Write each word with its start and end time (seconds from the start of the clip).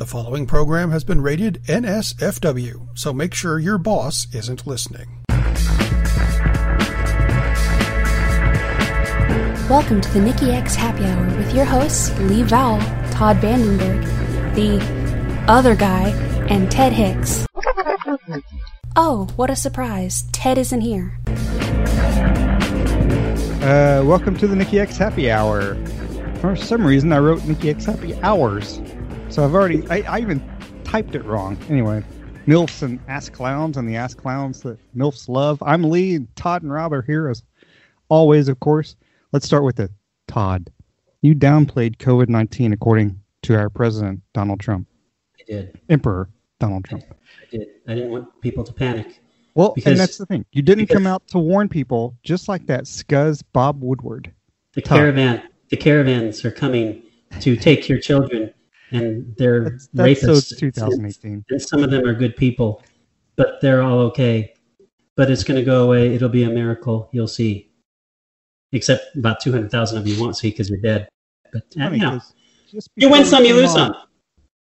The 0.00 0.06
following 0.06 0.46
program 0.46 0.90
has 0.92 1.04
been 1.04 1.20
rated 1.20 1.62
NSFW, 1.64 2.88
so 2.94 3.12
make 3.12 3.34
sure 3.34 3.58
your 3.58 3.76
boss 3.76 4.26
isn't 4.34 4.66
listening. 4.66 5.18
Welcome 9.68 10.00
to 10.00 10.10
the 10.14 10.22
Nikki 10.24 10.52
X 10.52 10.74
Happy 10.74 11.04
Hour 11.04 11.26
with 11.36 11.54
your 11.54 11.66
hosts, 11.66 12.18
Lee 12.20 12.42
Vowell, 12.44 12.80
Todd 13.10 13.36
Vandenberg, 13.42 14.02
the 14.54 14.80
other 15.46 15.74
guy, 15.76 16.08
and 16.48 16.72
Ted 16.72 16.94
Hicks. 16.94 17.46
Oh, 18.96 19.28
what 19.36 19.50
a 19.50 19.54
surprise. 19.54 20.24
Ted 20.32 20.56
isn't 20.56 20.80
here. 20.80 21.12
Uh, 23.60 24.00
welcome 24.06 24.34
to 24.38 24.46
the 24.46 24.56
Nikki 24.56 24.80
X 24.80 24.96
Happy 24.96 25.30
Hour. 25.30 25.74
For 26.36 26.56
some 26.56 26.86
reason, 26.86 27.12
I 27.12 27.18
wrote 27.18 27.44
Nikki 27.44 27.68
X 27.68 27.84
Happy 27.84 28.18
Hours. 28.22 28.80
So 29.30 29.44
I've 29.44 29.54
already, 29.54 29.86
I, 29.88 30.00
I 30.16 30.20
even 30.20 30.42
typed 30.84 31.14
it 31.14 31.24
wrong. 31.24 31.56
Anyway, 31.68 32.02
MILFs 32.46 32.82
and 32.82 32.98
Ass 33.06 33.28
Clowns 33.28 33.76
and 33.76 33.88
the 33.88 33.94
Ass 33.94 34.12
Clowns 34.12 34.60
that 34.62 34.78
MILFs 34.96 35.28
love. 35.28 35.62
I'm 35.64 35.84
Lee, 35.88 36.16
and 36.16 36.34
Todd 36.34 36.62
and 36.62 36.72
Rob 36.72 36.92
are 36.92 37.02
here 37.02 37.28
as 37.28 37.44
always, 38.08 38.48
of 38.48 38.58
course. 38.58 38.96
Let's 39.32 39.46
start 39.46 39.62
with 39.62 39.78
it. 39.78 39.92
Todd, 40.26 40.68
you 41.22 41.34
downplayed 41.36 41.96
COVID 41.98 42.28
19 42.28 42.72
according 42.72 43.20
to 43.42 43.54
our 43.56 43.70
president, 43.70 44.20
Donald 44.34 44.58
Trump. 44.58 44.88
I 45.38 45.44
did. 45.46 45.80
Emperor 45.88 46.28
Donald 46.58 46.84
Trump. 46.84 47.04
I 47.10 47.56
did. 47.56 47.68
I 47.86 47.94
didn't 47.94 48.10
want 48.10 48.40
people 48.40 48.64
to 48.64 48.72
panic. 48.72 49.20
Well, 49.54 49.72
Because- 49.74 49.92
and 49.92 50.00
that's 50.00 50.18
the 50.18 50.26
thing. 50.26 50.44
You 50.52 50.62
didn't 50.62 50.86
come 50.86 51.06
out 51.06 51.26
to 51.28 51.38
warn 51.38 51.68
people, 51.68 52.16
just 52.24 52.48
like 52.48 52.66
that 52.66 52.84
scuzz 52.84 53.42
Bob 53.52 53.80
Woodward. 53.82 54.32
The 54.74 54.82
Todd. 54.82 54.98
caravan, 54.98 55.42
the 55.70 55.76
caravans 55.76 56.44
are 56.44 56.50
coming 56.50 57.02
to 57.40 57.56
take 57.56 57.88
your 57.88 57.98
children, 57.98 58.52
and 58.90 59.34
they're 59.36 59.70
That's, 59.70 59.88
that's 59.92 60.20
so 60.20 60.32
rapists. 60.32 60.58
2018. 60.58 61.44
And 61.48 61.62
some 61.62 61.82
of 61.82 61.90
them 61.90 62.06
are 62.06 62.14
good 62.14 62.36
people, 62.36 62.82
but 63.36 63.60
they're 63.60 63.82
all 63.82 63.98
okay. 64.00 64.54
But 65.16 65.30
it's 65.30 65.44
going 65.44 65.58
to 65.58 65.64
go 65.64 65.84
away. 65.84 66.14
It'll 66.14 66.28
be 66.28 66.44
a 66.44 66.50
miracle. 66.50 67.08
You'll 67.12 67.28
see. 67.28 67.70
Except 68.72 69.16
about 69.16 69.40
two 69.40 69.50
hundred 69.50 69.70
thousand 69.70 69.98
of 69.98 70.06
you 70.06 70.20
won't 70.20 70.36
see 70.36 70.50
because 70.50 70.70
you're 70.70 70.80
dead. 70.80 71.08
But 71.52 71.62
Funny, 71.74 71.96
you 71.98 72.02
know, 72.02 72.20
you 72.96 73.10
win 73.10 73.24
some, 73.24 73.44
you 73.44 73.54
lose 73.54 73.74
on- 73.74 73.92
some. 73.92 74.02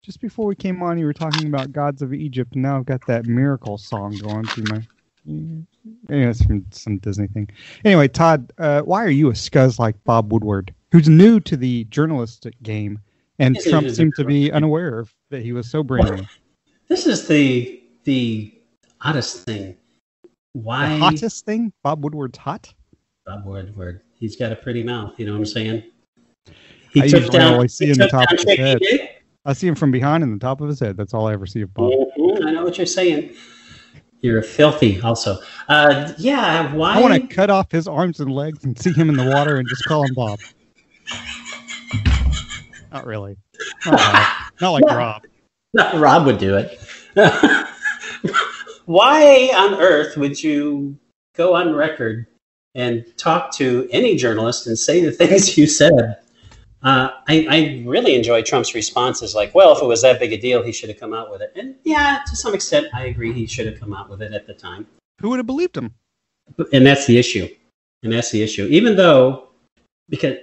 Just 0.02 0.22
before 0.22 0.47
we 0.47 0.55
came 0.55 0.83
on, 0.83 0.97
you 0.97 1.05
were 1.05 1.12
talking 1.12 1.48
about 1.48 1.70
gods 1.72 2.00
of 2.00 2.14
Egypt, 2.14 2.55
and 2.55 2.62
now 2.62 2.78
I've 2.78 2.86
got 2.86 3.06
that 3.06 3.27
miracle 3.27 3.77
song 3.77 4.17
going 4.17 4.45
through 4.47 4.64
my. 4.70 4.83
Anyway, 6.08 6.30
it's 6.30 6.42
from 6.42 6.64
some 6.70 6.97
Disney 6.98 7.27
thing. 7.27 7.50
Anyway, 7.84 8.08
Todd, 8.08 8.50
uh, 8.56 8.80
why 8.80 9.05
are 9.05 9.11
you 9.11 9.28
a 9.28 9.34
scuzz 9.34 9.78
like 9.78 10.02
Bob 10.05 10.33
Woodward, 10.33 10.72
who's 10.92 11.11
new 11.11 11.39
to 11.41 11.58
the 11.58 11.84
journalistic 11.91 12.55
game, 12.62 12.98
and 13.39 13.56
a- 13.56 13.70
Trump 13.70 13.89
seemed 13.91 14.14
to 14.17 14.25
be 14.25 14.50
unaware 14.53 14.98
of 14.98 15.12
that 15.31 15.42
he 15.42 15.53
was 15.53 15.70
so 15.70 15.83
brainy? 15.83 16.27
This 16.89 17.06
is 17.06 17.28
the 17.28 17.83
the 18.05 18.55
oddest 19.03 19.45
thing. 19.45 19.77
The 20.22 20.28
Why 20.53 20.97
hottest 20.98 21.45
thing? 21.45 21.72
Bob 21.83 22.03
Woodward's 22.03 22.39
hot? 22.39 22.72
Bob 23.27 23.45
Woodward. 23.45 24.03
He's 24.14 24.36
got 24.36 24.53
a 24.53 24.56
pretty 24.56 24.83
mouth. 24.83 25.12
You 25.19 25.27
know 25.27 25.33
what 25.33 25.39
I'm 25.39 25.47
saying? 25.47 25.83
I 26.97 27.05
usually 27.05 27.39
only 27.39 27.69
see 27.69 27.84
he 27.86 27.91
in 27.92 27.98
the 27.98 28.05
took 28.05 28.12
top 28.12 28.28
down 28.30 28.39
of 28.39 28.45
his 28.47 28.58
head. 28.58 29.11
I 29.45 29.52
see 29.52 29.67
him 29.69 29.75
from 29.75 29.91
behind 29.91 30.23
in 30.25 30.33
the 30.33 30.39
top 30.39 30.61
of 30.61 30.69
his 30.69 30.80
head. 30.80 30.97
That's 30.97 31.14
all 31.14 31.27
I 31.27 31.34
ever 31.34 31.47
see 31.47 31.61
of 31.61 31.73
Bob. 31.75 31.92
Mhm, 32.19 32.45
I 32.47 32.50
know 32.52 32.64
what 32.64 32.77
you're 32.78 32.86
saying. 32.86 33.34
You're 34.20 34.42
filthy, 34.42 35.00
also. 35.00 35.39
Uh, 35.69 36.12
yeah. 36.19 36.75
Why? 36.75 36.97
I 36.98 37.00
want 37.00 37.14
to 37.14 37.34
cut 37.34 37.50
off 37.50 37.70
his 37.70 37.86
arms 37.86 38.19
and 38.19 38.33
legs 38.33 38.64
and 38.64 38.77
see 38.78 38.92
him 38.92 39.08
in 39.08 39.17
the 39.17 39.30
water 39.30 39.56
and 39.56 39.69
just 39.69 39.84
call 39.84 40.05
him 40.05 40.14
Bob. 40.14 40.41
Not 42.92 43.06
really. 43.06 43.36
Not, 43.86 43.97
Bob. 43.97 44.53
Not 44.61 44.70
like 44.72 44.84
Rob. 44.89 45.22
No, 45.75 45.98
Rob 45.98 46.27
would 46.27 46.39
do 46.39 46.56
it. 46.56 46.81
Why 48.86 49.50
on 49.55 49.75
earth 49.80 50.17
would 50.17 50.42
you 50.42 50.98
go 51.36 51.55
on 51.55 51.75
record 51.75 52.27
and 52.75 53.05
talk 53.17 53.52
to 53.57 53.86
any 53.90 54.17
journalist 54.17 54.67
and 54.67 54.79
say 54.79 55.05
the 55.05 55.12
things 55.27 55.58
you 55.58 55.67
said? 55.67 56.18
Uh, 56.83 57.11
I, 57.29 57.46
I 57.51 57.83
really 57.85 58.14
enjoy 58.14 58.42
Trump's 58.42 58.74
responses, 58.74 59.35
like, 59.35 59.52
"Well, 59.55 59.77
if 59.77 59.83
it 59.83 59.86
was 59.86 60.02
that 60.02 60.20
big 60.20 60.33
a 60.33 60.39
deal, 60.39 60.62
he 60.62 60.73
should 60.73 60.89
have 60.89 61.01
come 61.01 61.12
out 61.12 61.30
with 61.30 61.42
it." 61.42 61.52
And 61.57 61.74
yeah, 61.83 62.20
to 62.27 62.36
some 62.36 62.55
extent, 62.55 62.86
I 62.95 63.07
agree 63.07 63.33
he 63.33 63.46
should 63.46 63.67
have 63.67 63.80
come 63.80 63.92
out 63.92 64.08
with 64.08 64.23
it 64.23 64.33
at 64.33 64.46
the 64.46 64.55
time. 64.55 64.86
Who 65.20 65.30
would 65.30 65.39
have 65.39 65.46
believed 65.46 65.77
him? 65.77 65.95
and 66.73 66.86
that's 66.86 67.07
the 67.07 67.18
issue 67.18 67.48
and 68.02 68.12
that's 68.12 68.30
the 68.30 68.42
issue 68.42 68.67
even 68.70 68.96
though 68.96 69.48
because 70.08 70.36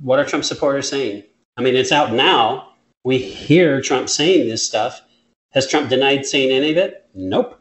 what 0.00 0.18
are 0.18 0.24
trump 0.24 0.44
supporters 0.44 0.88
saying 0.88 1.22
i 1.56 1.62
mean 1.62 1.76
it's 1.76 1.92
out 1.92 2.12
now. 2.12 2.70
We 3.04 3.18
hear 3.18 3.80
trump 3.80 4.08
saying 4.08 4.48
this 4.48 4.66
stuff. 4.66 5.02
Has 5.52 5.66
trump 5.66 5.88
denied 5.88 6.26
saying 6.26 6.50
any 6.50 6.70
of 6.70 6.76
it? 6.76 7.06
Nope. 7.14 7.60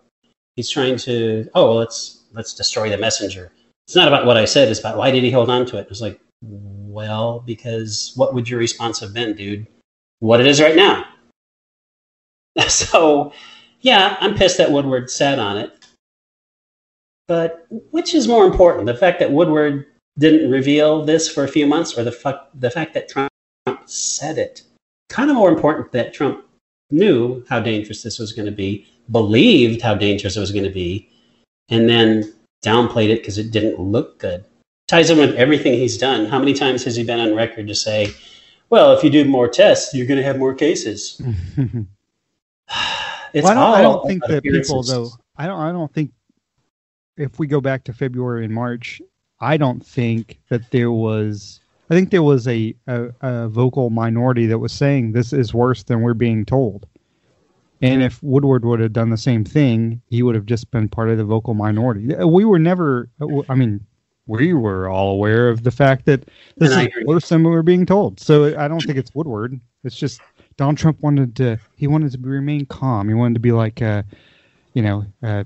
He's 0.55 0.69
trying 0.69 0.97
to 0.97 1.49
oh 1.55 1.73
let's 1.73 2.23
let's 2.33 2.53
destroy 2.53 2.89
the 2.89 2.97
messenger. 2.97 3.51
It's 3.87 3.95
not 3.95 4.07
about 4.07 4.25
what 4.25 4.37
i 4.37 4.45
said. 4.45 4.69
It's 4.69 4.79
about 4.79 4.97
why 4.97 5.11
did 5.11 5.23
he 5.23 5.31
hold 5.31 5.49
on 5.49 5.65
to 5.67 5.77
it? 5.77 5.87
It's 5.89 6.01
like 6.01 6.19
well 6.41 7.41
because 7.41 8.13
what 8.15 8.33
would 8.33 8.49
your 8.49 8.59
response 8.59 8.99
have 8.99 9.13
been 9.13 9.35
dude? 9.35 9.67
What 10.19 10.41
it 10.41 10.47
is 10.47 10.61
right 10.61 10.75
now. 10.75 11.05
So 12.67 13.33
yeah 13.81 14.15
i'm 14.21 14.35
pissed 14.35 14.57
that 14.59 14.71
woodward 14.71 15.09
sat 15.09 15.39
on 15.39 15.57
it. 15.57 15.83
But 17.27 17.65
which 17.91 18.13
is 18.13 18.27
more 18.27 18.45
important, 18.45 18.85
the 18.85 18.95
fact 18.95 19.19
that 19.19 19.31
Woodward 19.31 19.85
didn't 20.19 20.51
reveal 20.51 21.05
this 21.05 21.29
for 21.29 21.43
a 21.43 21.47
few 21.47 21.65
months, 21.65 21.97
or 21.97 22.03
the 22.03 22.11
fuck, 22.11 22.49
the 22.53 22.69
fact 22.69 22.93
that 22.93 23.09
Trump 23.09 23.31
said 23.93 24.37
it? 24.37 24.63
Kind 25.09 25.29
of 25.29 25.35
more 25.35 25.49
important 25.49 25.91
that 25.91 26.13
Trump 26.13 26.45
knew 26.91 27.43
how 27.49 27.59
dangerous 27.59 28.03
this 28.03 28.19
was 28.19 28.33
going 28.33 28.45
to 28.45 28.51
be, 28.51 28.87
believed 29.11 29.81
how 29.81 29.95
dangerous 29.95 30.37
it 30.37 30.39
was 30.39 30.51
going 30.51 30.63
to 30.63 30.69
be, 30.69 31.09
and 31.69 31.87
then 31.87 32.33
downplayed 32.63 33.09
it 33.09 33.19
because 33.19 33.37
it 33.37 33.51
didn't 33.51 33.79
look 33.79 34.19
good. 34.19 34.43
Ties 34.87 35.09
in 35.09 35.17
with 35.17 35.35
everything 35.35 35.73
he's 35.73 35.97
done. 35.97 36.25
How 36.25 36.39
many 36.39 36.53
times 36.53 36.83
has 36.83 36.95
he 36.95 37.03
been 37.03 37.19
on 37.19 37.35
record 37.35 37.67
to 37.67 37.75
say, 37.75 38.13
"Well, 38.69 38.91
if 38.91 39.03
you 39.03 39.09
do 39.09 39.25
more 39.25 39.47
tests, 39.47 39.93
you're 39.93 40.07
going 40.07 40.19
to 40.19 40.25
have 40.25 40.37
more 40.37 40.53
cases"? 40.53 41.21
It's 43.33 43.43
well, 43.43 43.57
I 43.57 43.63
don't, 43.63 43.79
I 43.79 43.81
don't 43.81 44.07
think 44.07 44.23
that 44.27 44.43
people 44.43 44.83
though. 44.83 45.09
I 45.35 45.47
don't. 45.47 45.59
I 45.59 45.71
don't 45.71 45.91
think 45.91 46.11
if 47.17 47.39
we 47.39 47.47
go 47.47 47.59
back 47.59 47.83
to 47.85 47.93
February 47.93 48.45
and 48.45 48.53
March, 48.53 49.01
I 49.39 49.57
don't 49.57 49.83
think 49.83 50.39
that 50.49 50.69
there 50.71 50.91
was. 50.91 51.59
I 51.93 51.95
think 51.95 52.09
there 52.09 52.23
was 52.23 52.47
a, 52.47 52.73
a, 52.87 53.09
a 53.21 53.47
vocal 53.49 53.91
minority 53.91 54.47
that 54.47 54.57
was 54.57 54.71
saying 54.71 55.11
this 55.11 55.31
is 55.31 55.53
worse 55.53 55.83
than 55.83 56.01
we're 56.01 56.15
being 56.15 56.43
told. 56.43 56.87
And 57.83 58.01
if 58.01 58.23
Woodward 58.23 58.65
would 58.65 58.79
have 58.79 58.93
done 58.93 59.11
the 59.11 59.17
same 59.17 59.43
thing, 59.45 60.01
he 60.09 60.23
would 60.23 60.33
have 60.33 60.47
just 60.47 60.71
been 60.71 60.89
part 60.89 61.09
of 61.09 61.19
the 61.19 61.23
vocal 61.23 61.53
minority. 61.53 62.15
We 62.25 62.45
were 62.45 62.57
never. 62.57 63.09
I 63.47 63.53
mean, 63.53 63.85
we 64.25 64.53
were 64.53 64.89
all 64.89 65.11
aware 65.11 65.49
of 65.49 65.63
the 65.63 65.69
fact 65.69 66.05
that 66.05 66.27
this 66.57 66.71
is 66.71 67.05
worse 67.05 67.29
than 67.29 67.43
we 67.43 67.51
were 67.51 67.61
being 67.61 67.85
told. 67.85 68.19
So 68.19 68.57
I 68.57 68.67
don't 68.67 68.79
think 68.81 68.97
it's 68.97 69.13
Woodward. 69.13 69.59
It's 69.83 69.97
just 69.97 70.21
Donald 70.57 70.77
Trump 70.77 70.99
wanted 71.01 71.35
to. 71.35 71.59
He 71.75 71.85
wanted 71.85 72.11
to 72.13 72.17
remain 72.19 72.65
calm. 72.65 73.07
He 73.07 73.13
wanted 73.13 73.35
to 73.35 73.39
be 73.41 73.51
like, 73.51 73.81
uh, 73.83 74.01
you 74.73 74.81
know, 74.81 75.05
uh, 75.21 75.43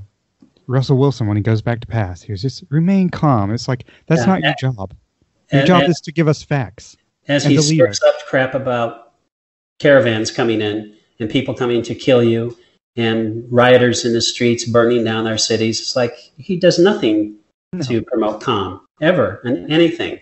Russell 0.67 0.97
Wilson 0.97 1.27
when 1.27 1.35
he 1.35 1.43
goes 1.43 1.61
back 1.61 1.81
to 1.81 1.87
pass. 1.87 2.21
He 2.21 2.31
was 2.31 2.41
just 2.41 2.63
remain 2.69 3.09
calm. 3.09 3.51
It's 3.51 3.67
like 3.67 3.85
that's 4.05 4.21
Yeah. 4.21 4.25
not 4.27 4.41
your 4.43 4.55
job. 4.59 4.93
Your 5.51 5.65
job 5.65 5.83
and- 5.83 5.91
is 5.91 6.01
to 6.01 6.11
give 6.11 6.27
us 6.27 6.43
facts. 6.43 6.97
as 7.29 7.43
he 7.43 7.57
stirks 7.57 8.01
up 8.03 8.15
crap 8.25 8.53
about 8.55 9.13
caravans 9.79 10.31
coming 10.31 10.61
in 10.61 10.95
and 11.19 11.29
people 11.29 11.53
coming 11.53 11.81
to 11.83 11.93
kill 11.93 12.23
you 12.23 12.55
and 12.95 13.45
rioters 13.51 14.05
in 14.05 14.13
the 14.13 14.21
streets 14.21 14.63
burning 14.65 15.03
down 15.03 15.27
our 15.27 15.37
cities. 15.37 15.79
It's 15.81 15.95
like 15.95 16.15
he 16.37 16.57
does 16.57 16.79
nothing 16.79 17.35
No. 17.73 17.83
to 17.83 18.01
promote 18.01 18.41
calm 18.41 18.81
ever 19.01 19.41
and 19.43 19.71
anything, 19.71 20.19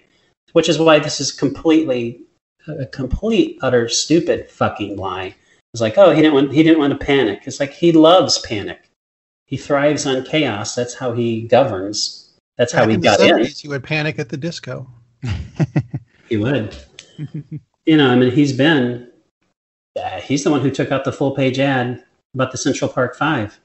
which 0.53 0.67
is 0.67 0.79
why 0.79 0.97
this 0.99 1.21
is 1.21 1.31
completely 1.31 2.21
a 2.67 2.87
complete 2.87 3.59
utter 3.61 3.87
stupid 3.87 4.49
fucking 4.49 4.97
lie. 4.97 5.35
It's 5.73 5.81
like, 5.81 5.97
oh, 5.97 6.09
he 6.09 6.21
didn't 6.23 6.33
want 6.33 6.53
he 6.53 6.63
didn't 6.63 6.79
want 6.79 6.99
to 6.99 7.05
panic. 7.05 7.43
It's 7.45 7.59
like 7.59 7.71
he 7.71 7.91
loves 7.91 8.39
panic. 8.39 8.89
He 9.45 9.57
thrives 9.57 10.07
on 10.07 10.23
chaos. 10.25 10.73
That's 10.73 10.95
how 10.95 11.13
he 11.13 11.43
governs. 11.43 12.33
That's 12.57 12.73
how 12.73 12.87
he 12.87 12.95
in 12.95 13.01
got 13.01 13.19
in. 13.19 13.35
70s, 13.35 13.59
he 13.59 13.67
would 13.67 13.83
panic 13.83 14.17
at 14.17 14.29
the 14.29 14.37
disco. 14.37 14.89
He 16.29 16.37
would. 16.37 16.75
you 17.85 17.97
know, 17.97 18.09
I 18.09 18.15
mean, 18.15 18.31
he's 18.31 18.51
been, 18.51 19.11
uh, 19.95 20.19
he's 20.21 20.43
the 20.43 20.49
one 20.49 20.61
who 20.61 20.71
took 20.71 20.91
out 20.91 21.03
the 21.03 21.11
full 21.11 21.35
page 21.35 21.59
ad 21.59 22.03
about 22.33 22.51
the 22.51 22.57
Central 22.57 22.89
Park 22.89 23.15
Five 23.15 23.59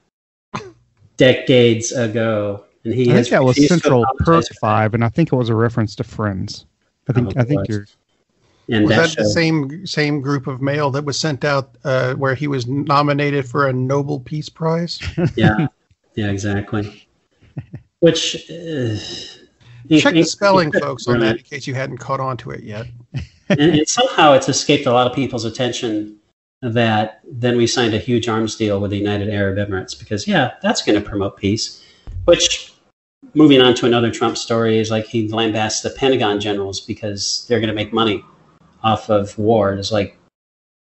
decades 1.17 1.91
ago. 1.91 2.63
And 2.83 2.93
he 2.93 3.11
I 3.11 3.15
has 3.15 3.29
think 3.29 3.39
that 3.39 3.43
was 3.43 3.67
Central 3.67 4.03
apologize 4.03 4.49
Perk. 4.49 4.57
Five, 4.59 4.93
and 4.93 5.03
I 5.03 5.09
think 5.09 5.33
it 5.33 5.35
was 5.35 5.49
a 5.49 5.55
reference 5.55 5.95
to 5.95 6.03
Friends. 6.03 6.65
I 7.09 7.13
think 7.13 7.29
I 7.29 7.31
Probably 7.31 7.49
think 7.49 7.59
was. 7.61 7.69
you're 7.69 7.87
And 8.69 8.85
Was 8.85 8.95
that, 8.95 9.09
that 9.09 9.17
the 9.17 9.29
same 9.29 9.85
same 9.85 10.21
group 10.21 10.47
of 10.47 10.61
mail 10.61 10.91
that 10.91 11.03
was 11.03 11.19
sent 11.19 11.43
out 11.43 11.75
uh, 11.83 12.13
where 12.13 12.35
he 12.35 12.47
was 12.47 12.67
nominated 12.67 13.45
for 13.47 13.67
a 13.67 13.73
Nobel 13.73 14.19
Peace 14.19 14.49
Prize? 14.49 14.99
yeah, 15.35 15.67
yeah, 16.15 16.29
exactly. 16.29 17.07
Which, 17.99 18.49
uh, 18.49 18.95
Check 19.99 20.13
the 20.13 20.23
spelling, 20.23 20.71
folks, 20.71 21.07
on 21.07 21.19
that 21.19 21.37
in 21.37 21.43
case 21.43 21.67
you 21.67 21.73
hadn't 21.73 21.97
caught 21.97 22.19
on 22.19 22.37
to 22.37 22.51
it 22.51 22.63
yet. 22.63 22.87
and, 23.49 23.59
and 23.59 23.87
somehow 23.87 24.33
it's 24.33 24.49
escaped 24.49 24.85
a 24.85 24.91
lot 24.91 25.07
of 25.07 25.13
people's 25.13 25.45
attention 25.45 26.17
that 26.61 27.21
then 27.29 27.57
we 27.57 27.65
signed 27.65 27.93
a 27.93 27.97
huge 27.97 28.27
arms 28.27 28.55
deal 28.55 28.79
with 28.79 28.91
the 28.91 28.97
United 28.97 29.29
Arab 29.29 29.57
Emirates 29.57 29.97
because, 29.97 30.27
yeah, 30.27 30.53
that's 30.61 30.83
going 30.83 31.01
to 31.01 31.07
promote 31.07 31.37
peace. 31.37 31.83
Which, 32.25 32.73
moving 33.33 33.61
on 33.61 33.73
to 33.75 33.85
another 33.85 34.11
Trump 34.11 34.37
story, 34.37 34.77
is 34.77 34.91
like 34.91 35.05
he 35.05 35.27
lambasts 35.27 35.81
the 35.81 35.89
Pentagon 35.89 36.39
generals 36.39 36.79
because 36.79 37.45
they're 37.47 37.59
going 37.59 37.69
to 37.69 37.75
make 37.75 37.91
money 37.91 38.23
off 38.83 39.09
of 39.09 39.37
war. 39.37 39.73
It's 39.73 39.91
like, 39.91 40.17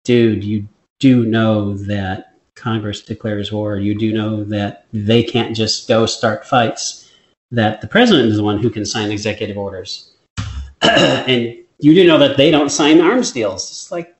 dude, 0.05 0.43
you 0.43 0.67
do 0.99 1.26
know 1.26 1.75
that 1.75 2.37
Congress 2.55 3.02
declares 3.02 3.52
war. 3.52 3.76
You 3.76 3.94
do 3.94 4.12
know 4.12 4.44
that 4.44 4.87
they 4.93 5.23
can't 5.23 5.55
just 5.55 5.87
go 5.88 6.06
start 6.06 6.47
fights, 6.47 7.06
that 7.51 7.81
the 7.81 7.87
president 7.87 8.29
is 8.29 8.37
the 8.37 8.43
one 8.43 8.59
who 8.59 8.71
can 8.71 8.85
sign 8.85 9.11
executive 9.11 9.57
orders. 9.57 10.13
and 10.83 11.57
you 11.79 11.95
do 11.95 12.07
know 12.07 12.19
that 12.19 12.37
they 12.37 12.51
don't 12.51 12.71
sign 12.71 13.01
arms 13.01 13.33
deals. 13.33 13.71
It's 13.71 13.93
like, 13.93 14.17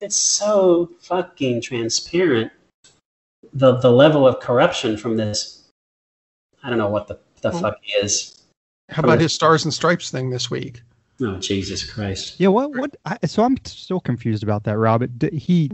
it's 0.00 0.16
so 0.16 0.90
fucking 1.00 1.62
transparent. 1.62 2.52
The 3.52 3.76
the 3.76 3.90
level 3.90 4.26
of 4.26 4.40
corruption 4.40 4.96
from 4.98 5.16
this, 5.16 5.70
I 6.62 6.68
don't 6.68 6.78
know 6.78 6.90
what 6.90 7.06
the 7.08 7.18
the 7.40 7.52
fuck 7.52 7.78
is. 8.02 8.42
How 8.90 9.02
about 9.02 9.20
his 9.20 9.32
stars 9.32 9.64
and 9.64 9.72
stripes 9.72 10.10
thing 10.10 10.30
this 10.30 10.50
week? 10.50 10.82
Oh 11.20 11.36
Jesus 11.36 11.88
Christ! 11.90 12.38
Yeah, 12.38 12.48
what 12.48 12.76
what? 12.76 12.96
I, 13.06 13.18
so 13.24 13.42
I'm 13.44 13.56
still 13.64 14.00
confused 14.00 14.42
about 14.42 14.64
that, 14.64 14.76
Rob. 14.76 15.02
It, 15.02 15.32
he 15.32 15.70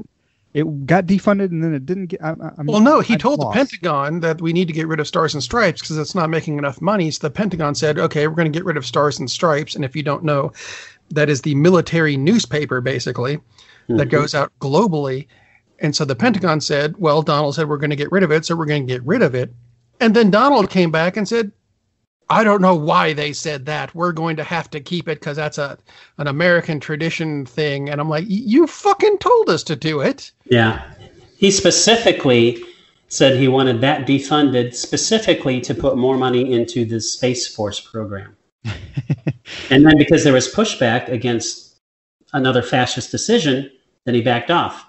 it 0.55 0.87
got 0.87 1.07
defunded 1.07 1.51
and 1.51 1.65
then 1.65 1.75
it 1.75 1.87
didn't 1.87 2.07
get. 2.07 2.23
I, 2.23 2.33
I 2.33 2.63
well, 2.65 2.81
no, 2.81 3.01
he 3.01 3.15
I 3.15 3.17
told 3.17 3.41
lost. 3.41 3.55
the 3.55 3.59
Pentagon 3.59 4.21
that 4.21 4.43
we 4.43 4.53
need 4.53 4.67
to 4.67 4.75
get 4.75 4.87
rid 4.87 5.01
of 5.01 5.09
stars 5.09 5.33
and 5.33 5.43
stripes 5.43 5.81
because 5.81 5.97
it's 5.97 6.15
not 6.15 6.29
making 6.29 6.59
enough 6.59 6.81
money. 6.81 7.11
So 7.11 7.27
the 7.27 7.33
Pentagon 7.33 7.75
said, 7.75 7.99
okay, 7.99 8.27
we're 8.27 8.35
going 8.35 8.53
to 8.53 8.57
get 8.57 8.65
rid 8.65 8.77
of 8.77 8.85
stars 8.85 9.19
and 9.19 9.31
stripes. 9.31 9.75
And 9.75 9.85
if 9.85 9.97
you 9.97 10.03
don't 10.03 10.25
know, 10.25 10.53
that 11.11 11.31
is 11.31 11.43
the 11.43 11.55
military 11.55 12.17
newspaper 12.17 12.81
basically 12.81 13.37
mm-hmm. 13.37 13.97
that 13.97 14.07
goes 14.07 14.35
out 14.35 14.53
globally. 14.61 15.27
And 15.79 15.97
so 15.97 16.05
the 16.05 16.15
Pentagon 16.15 16.61
said, 16.61 16.97
well, 16.99 17.23
Donald 17.23 17.55
said 17.55 17.69
we're 17.69 17.79
going 17.79 17.91
to 17.91 17.97
get 17.97 18.13
rid 18.13 18.23
of 18.23 18.31
it, 18.31 18.45
so 18.45 18.55
we're 18.55 18.67
going 18.67 18.87
to 18.87 18.93
get 18.93 19.05
rid 19.05 19.23
of 19.23 19.35
it. 19.35 19.53
And 20.01 20.15
then 20.15 20.31
Donald 20.31 20.71
came 20.71 20.91
back 20.91 21.17
and 21.17 21.27
said, 21.27 21.51
I 22.29 22.45
don't 22.45 22.63
know 22.63 22.75
why 22.75 23.13
they 23.13 23.33
said 23.33 23.67
that. 23.67 23.95
We're 23.95 24.13
going 24.13 24.37
to 24.37 24.45
have 24.45 24.71
to 24.71 24.81
keep 24.81 25.09
it 25.09 25.21
because 25.21 25.37
that's 25.37 25.59
a 25.59 25.79
an 26.19 26.29
American 26.29 26.81
tradition 26.81 27.45
thing. 27.47 27.91
And 27.91 28.01
I'm 28.01 28.09
like, 28.09 28.25
you 28.27 28.67
fucking 28.67 29.19
told 29.19 29.51
us 29.51 29.63
to 29.65 29.77
do 29.77 30.01
it. 30.01 30.33
Yeah. 30.47 30.83
He 31.37 31.51
specifically 31.51 32.63
said 33.09 33.37
he 33.37 33.49
wanted 33.49 33.81
that 33.83 34.07
defunded 34.07 34.75
specifically 34.75 35.61
to 35.61 35.75
put 35.75 35.99
more 35.99 36.17
money 36.17 36.53
into 36.53 36.85
the 36.85 37.01
Space 37.01 37.55
Force 37.55 37.79
program. 37.79 38.37
and 39.71 39.85
then 39.85 39.99
because 39.99 40.25
there 40.25 40.33
was 40.33 40.53
pushback 40.53 41.09
against 41.09 41.77
another 42.33 42.63
fascist 42.63 43.11
decision, 43.11 43.71
then 44.05 44.15
he 44.15 44.23
backed 44.23 44.51
off. 44.51 44.87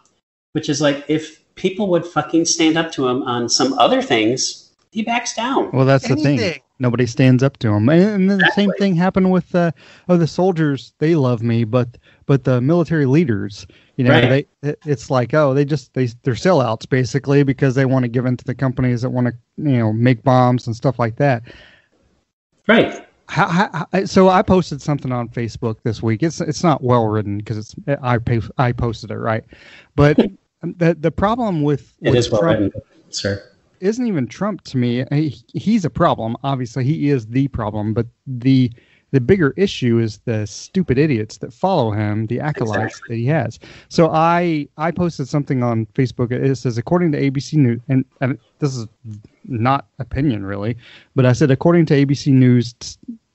Which 0.53 0.69
is 0.69 0.80
like 0.80 1.03
if 1.07 1.44
people 1.56 1.88
would 1.89 2.06
fucking 2.06 2.45
stand 2.45 2.77
up 2.77 2.91
to 2.94 3.07
him 3.07 3.24
on 3.24 3.50
some 3.50 3.74
other 3.74 4.01
things, 4.01 4.71
he 4.91 5.01
backs 5.01 5.35
down. 5.35 5.71
Well, 5.71 5.85
that's 5.85 6.09
Anything. 6.09 6.38
the 6.38 6.50
thing. 6.51 6.62
Nobody 6.83 7.06
stands 7.06 7.41
up 7.44 7.57
to 7.59 7.69
him. 7.69 7.88
And, 7.88 8.30
then 8.30 8.39
the 8.39 8.51
same 8.53 8.69
thing 8.77 8.94
happened 8.94 9.31
with 9.31 9.56
uh, 9.56 9.71
oh 10.09 10.18
the 10.18 10.27
soldiers. 10.27 10.94
They 11.00 11.15
love 11.15 11.41
me, 11.41 11.63
but 11.63 11.97
but 12.25 12.44
the 12.44 12.59
military 12.59 13.06
leaders, 13.06 13.65
you 13.95 14.03
know, 14.03 14.12
right. 14.12 14.47
they 14.62 14.75
it's 14.85 15.09
like 15.09 15.33
oh 15.33 15.53
they 15.53 15.63
just 15.63 15.94
they 15.94 16.07
they're 16.24 16.33
sellouts 16.33 16.88
basically 16.88 17.44
because 17.44 17.74
they 17.74 17.85
want 17.85 18.03
to 18.03 18.09
give 18.09 18.25
in 18.25 18.35
to 18.35 18.44
the 18.44 18.53
companies 18.53 19.01
that 19.01 19.12
want 19.12 19.27
to 19.27 19.33
you 19.56 19.77
know 19.77 19.94
make 19.94 20.24
bombs 20.24 20.68
and 20.68 20.75
stuff 20.75 21.00
like 21.00 21.15
that. 21.15 21.44
Right. 22.68 23.07
How, 23.30 23.47
how, 23.47 24.03
so 24.03 24.27
I 24.27 24.41
posted 24.41 24.81
something 24.81 25.13
on 25.13 25.30
Facebook 25.30 25.77
this 25.83 26.03
week. 26.03 26.21
It's 26.21 26.41
it's 26.41 26.63
not 26.63 26.83
well 26.83 27.07
written 27.07 27.38
because 27.38 27.57
it's 27.57 27.75
I 28.01 28.18
pay, 28.18 28.41
I 28.57 28.74
posted 28.74 29.09
it 29.09 29.18
right, 29.18 29.45
but 29.95 30.18
the 30.62 30.97
the 31.00 31.12
problem 31.12 31.63
with, 31.63 31.94
with 32.01 32.13
it 32.13 32.18
is 32.18 32.30
well 32.30 32.44
written, 32.44 32.74
sir. 33.09 33.41
Isn't 33.83 34.07
even 34.07 34.27
Trump 34.27 34.63
to 34.65 34.77
me. 34.77 35.06
He, 35.12 35.35
he's 35.53 35.83
a 35.83 35.89
problem. 35.89 36.38
Obviously, 36.44 36.85
he 36.85 37.09
is 37.09 37.27
the 37.27 37.50
problem. 37.50 37.94
But 37.94 38.07
the 38.25 38.71
the 39.12 39.21
bigger 39.21 39.53
issue 39.57 40.00
is 40.00 40.19
the 40.25 40.47
stupid 40.47 40.97
idiots 40.97 41.38
that 41.38 41.53
follow 41.53 41.91
him, 41.91 42.25
the 42.27 42.39
acolytes 42.39 42.95
exactly. 42.95 43.15
that 43.15 43.21
he 43.21 43.27
has. 43.27 43.59
So 43.89 44.09
I 44.09 44.68
I 44.77 44.91
posted 44.91 45.27
something 45.27 45.62
on 45.63 45.85
Facebook. 45.88 46.31
It 46.31 46.56
says 46.56 46.77
according 46.77 47.12
to 47.12 47.19
ABC 47.19 47.53
News, 47.56 47.81
and, 47.89 48.06
and 48.21 48.39
this 48.59 48.75
is 48.75 48.88
not 49.44 49.88
opinion 50.00 50.45
really, 50.45 50.77
but 51.13 51.25
I 51.25 51.33
said 51.33 51.51
according 51.51 51.85
to 51.88 51.94
ABC 51.94 52.31
News, 52.31 52.74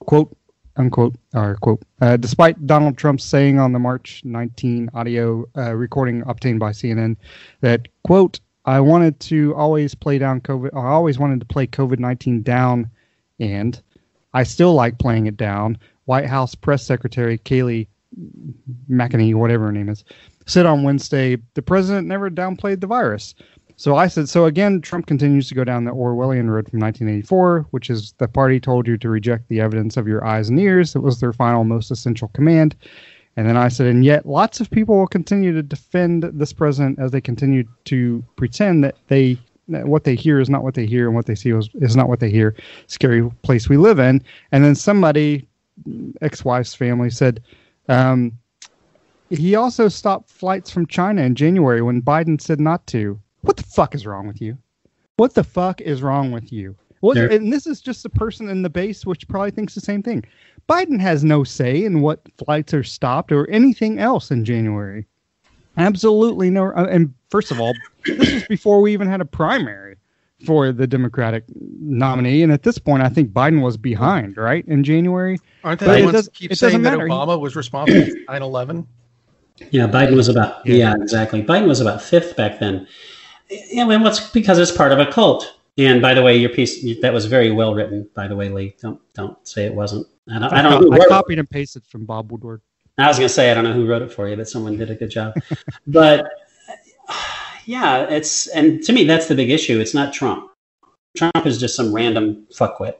quote 0.00 0.34
unquote 0.78 1.14
or 1.34 1.56
quote 1.56 1.82
uh, 2.00 2.16
despite 2.16 2.66
donald 2.66 2.96
trump's 2.96 3.24
saying 3.24 3.58
on 3.58 3.72
the 3.72 3.78
march 3.80 4.22
19 4.24 4.88
audio 4.94 5.44
uh, 5.56 5.74
recording 5.74 6.22
obtained 6.28 6.60
by 6.60 6.70
cnn 6.70 7.16
that 7.60 7.88
quote 8.04 8.38
i 8.68 8.80
wanted 8.80 9.18
to 9.20 9.54
always 9.54 9.94
play 9.94 10.18
down 10.18 10.40
covid 10.40 10.70
i 10.74 10.86
always 10.86 11.18
wanted 11.18 11.40
to 11.40 11.46
play 11.46 11.66
covid-19 11.66 12.42
down 12.42 12.90
and 13.40 13.82
i 14.34 14.42
still 14.42 14.74
like 14.74 14.98
playing 14.98 15.26
it 15.26 15.36
down 15.36 15.76
white 16.04 16.26
house 16.26 16.54
press 16.54 16.84
secretary 16.84 17.38
kayleigh 17.38 17.86
mcenany 18.90 19.34
whatever 19.34 19.66
her 19.66 19.72
name 19.72 19.88
is 19.88 20.04
said 20.46 20.66
on 20.66 20.82
wednesday 20.82 21.36
the 21.54 21.62
president 21.62 22.06
never 22.06 22.30
downplayed 22.30 22.80
the 22.80 22.86
virus 22.86 23.34
so 23.78 23.94
I 23.94 24.08
said, 24.08 24.28
so 24.28 24.44
again, 24.44 24.80
Trump 24.80 25.06
continues 25.06 25.46
to 25.48 25.54
go 25.54 25.62
down 25.62 25.84
the 25.84 25.92
Orwellian 25.92 26.50
road 26.50 26.68
from 26.68 26.80
1984, 26.80 27.68
which 27.70 27.90
is 27.90 28.12
the 28.18 28.26
party 28.26 28.58
told 28.58 28.88
you 28.88 28.98
to 28.98 29.08
reject 29.08 29.48
the 29.48 29.60
evidence 29.60 29.96
of 29.96 30.08
your 30.08 30.26
eyes 30.26 30.48
and 30.48 30.58
ears. 30.58 30.96
It 30.96 31.02
was 31.02 31.20
their 31.20 31.32
final, 31.32 31.62
most 31.62 31.92
essential 31.92 32.26
command. 32.34 32.74
And 33.38 33.48
then 33.48 33.56
I 33.56 33.68
said, 33.68 33.86
and 33.86 34.04
yet 34.04 34.26
lots 34.26 34.58
of 34.58 34.68
people 34.68 34.98
will 34.98 35.06
continue 35.06 35.52
to 35.52 35.62
defend 35.62 36.24
this 36.24 36.52
president 36.52 36.98
as 36.98 37.12
they 37.12 37.20
continue 37.20 37.62
to 37.84 38.24
pretend 38.34 38.82
that 38.82 38.96
they 39.06 39.38
that 39.68 39.86
what 39.86 40.02
they 40.02 40.16
hear 40.16 40.40
is 40.40 40.50
not 40.50 40.64
what 40.64 40.74
they 40.74 40.86
hear 40.86 41.06
and 41.06 41.14
what 41.14 41.26
they 41.26 41.36
see 41.36 41.50
is, 41.50 41.70
is 41.74 41.94
not 41.94 42.08
what 42.08 42.18
they 42.18 42.30
hear. 42.30 42.56
Scary 42.88 43.30
place 43.42 43.68
we 43.68 43.76
live 43.76 44.00
in. 44.00 44.24
And 44.50 44.64
then 44.64 44.74
somebody, 44.74 45.46
ex-wife's 46.20 46.74
family, 46.74 47.10
said. 47.10 47.40
Um, 47.88 48.32
he 49.30 49.54
also 49.54 49.86
stopped 49.86 50.30
flights 50.30 50.68
from 50.68 50.86
China 50.86 51.22
in 51.22 51.36
January 51.36 51.80
when 51.80 52.02
Biden 52.02 52.40
said 52.40 52.58
not 52.58 52.84
to. 52.88 53.20
What 53.42 53.56
the 53.56 53.62
fuck 53.62 53.94
is 53.94 54.04
wrong 54.04 54.26
with 54.26 54.40
you? 54.40 54.58
What 55.16 55.34
the 55.34 55.44
fuck 55.44 55.80
is 55.80 56.02
wrong 56.02 56.32
with 56.32 56.52
you? 56.52 56.74
What, 57.00 57.16
and 57.16 57.52
this 57.52 57.66
is 57.66 57.80
just 57.80 58.04
a 58.04 58.10
person 58.10 58.48
in 58.48 58.62
the 58.62 58.70
base 58.70 59.06
which 59.06 59.26
probably 59.28 59.50
thinks 59.50 59.74
the 59.74 59.80
same 59.80 60.02
thing. 60.02 60.24
Biden 60.68 61.00
has 61.00 61.24
no 61.24 61.44
say 61.44 61.84
in 61.84 62.00
what 62.00 62.20
flights 62.36 62.74
are 62.74 62.82
stopped 62.82 63.32
or 63.32 63.48
anything 63.50 63.98
else 63.98 64.30
in 64.30 64.44
January. 64.44 65.06
Absolutely 65.76 66.50
no. 66.50 66.72
Uh, 66.72 66.86
and 66.90 67.14
first 67.30 67.50
of 67.50 67.60
all, 67.60 67.74
this 68.04 68.28
is 68.28 68.44
before 68.48 68.80
we 68.80 68.92
even 68.92 69.06
had 69.06 69.20
a 69.20 69.24
primary 69.24 69.96
for 70.44 70.72
the 70.72 70.86
Democratic 70.86 71.44
nominee. 71.80 72.42
And 72.42 72.52
at 72.52 72.64
this 72.64 72.78
point, 72.78 73.02
I 73.02 73.08
think 73.08 73.30
Biden 73.30 73.62
was 73.62 73.76
behind, 73.76 74.36
right, 74.36 74.66
in 74.66 74.82
January. 74.82 75.38
Aren't 75.64 75.80
they 75.80 76.00
the 76.00 76.12
ones 76.12 76.28
keep 76.32 76.54
saying 76.54 76.82
that 76.82 76.98
Obama 76.98 77.40
was 77.40 77.54
responsible 77.54 78.04
for 78.04 78.32
9 78.32 78.42
11? 78.42 78.86
Yeah, 79.70 79.88
Biden 79.88 80.14
was 80.14 80.28
about, 80.28 80.64
yeah. 80.66 80.74
yeah, 80.74 80.94
exactly. 80.96 81.42
Biden 81.42 81.66
was 81.66 81.80
about 81.80 82.02
fifth 82.02 82.36
back 82.36 82.60
then 82.60 82.86
yeah, 83.50 83.84
well, 83.84 84.02
what's 84.02 84.30
because 84.30 84.58
it's 84.58 84.72
part 84.72 84.92
of 84.92 84.98
a 84.98 85.06
cult. 85.06 85.54
And 85.78 86.02
by 86.02 86.12
the 86.12 86.22
way, 86.22 86.36
your 86.36 86.50
piece 86.50 86.84
that 87.00 87.12
was 87.12 87.26
very 87.26 87.52
well 87.52 87.72
written. 87.72 88.08
By 88.14 88.26
the 88.26 88.34
way, 88.34 88.48
Lee, 88.48 88.74
don't 88.82 89.00
don't 89.14 89.36
say 89.46 89.64
it 89.64 89.74
wasn't. 89.74 90.06
I 90.28 90.38
don't. 90.40 90.52
I, 90.52 90.62
don't 90.62 90.92
I 91.00 91.06
copied 91.06 91.38
and 91.38 91.48
pasted 91.48 91.86
from 91.86 92.04
Bob 92.04 92.32
Woodward. 92.32 92.60
I 92.98 93.06
was 93.06 93.16
going 93.16 93.28
to 93.28 93.34
say 93.34 93.50
I 93.50 93.54
don't 93.54 93.62
know 93.62 93.72
who 93.72 93.86
wrote 93.86 94.02
it 94.02 94.12
for 94.12 94.28
you, 94.28 94.34
but 94.34 94.48
someone 94.48 94.76
did 94.76 94.90
a 94.90 94.96
good 94.96 95.10
job. 95.10 95.34
but 95.86 96.28
yeah, 97.64 98.08
it's 98.10 98.48
and 98.48 98.82
to 98.82 98.92
me 98.92 99.04
that's 99.04 99.28
the 99.28 99.36
big 99.36 99.50
issue. 99.50 99.78
It's 99.78 99.94
not 99.94 100.12
Trump. 100.12 100.50
Trump 101.16 101.46
is 101.46 101.58
just 101.58 101.76
some 101.76 101.94
random 101.94 102.46
fuckwit. 102.52 102.94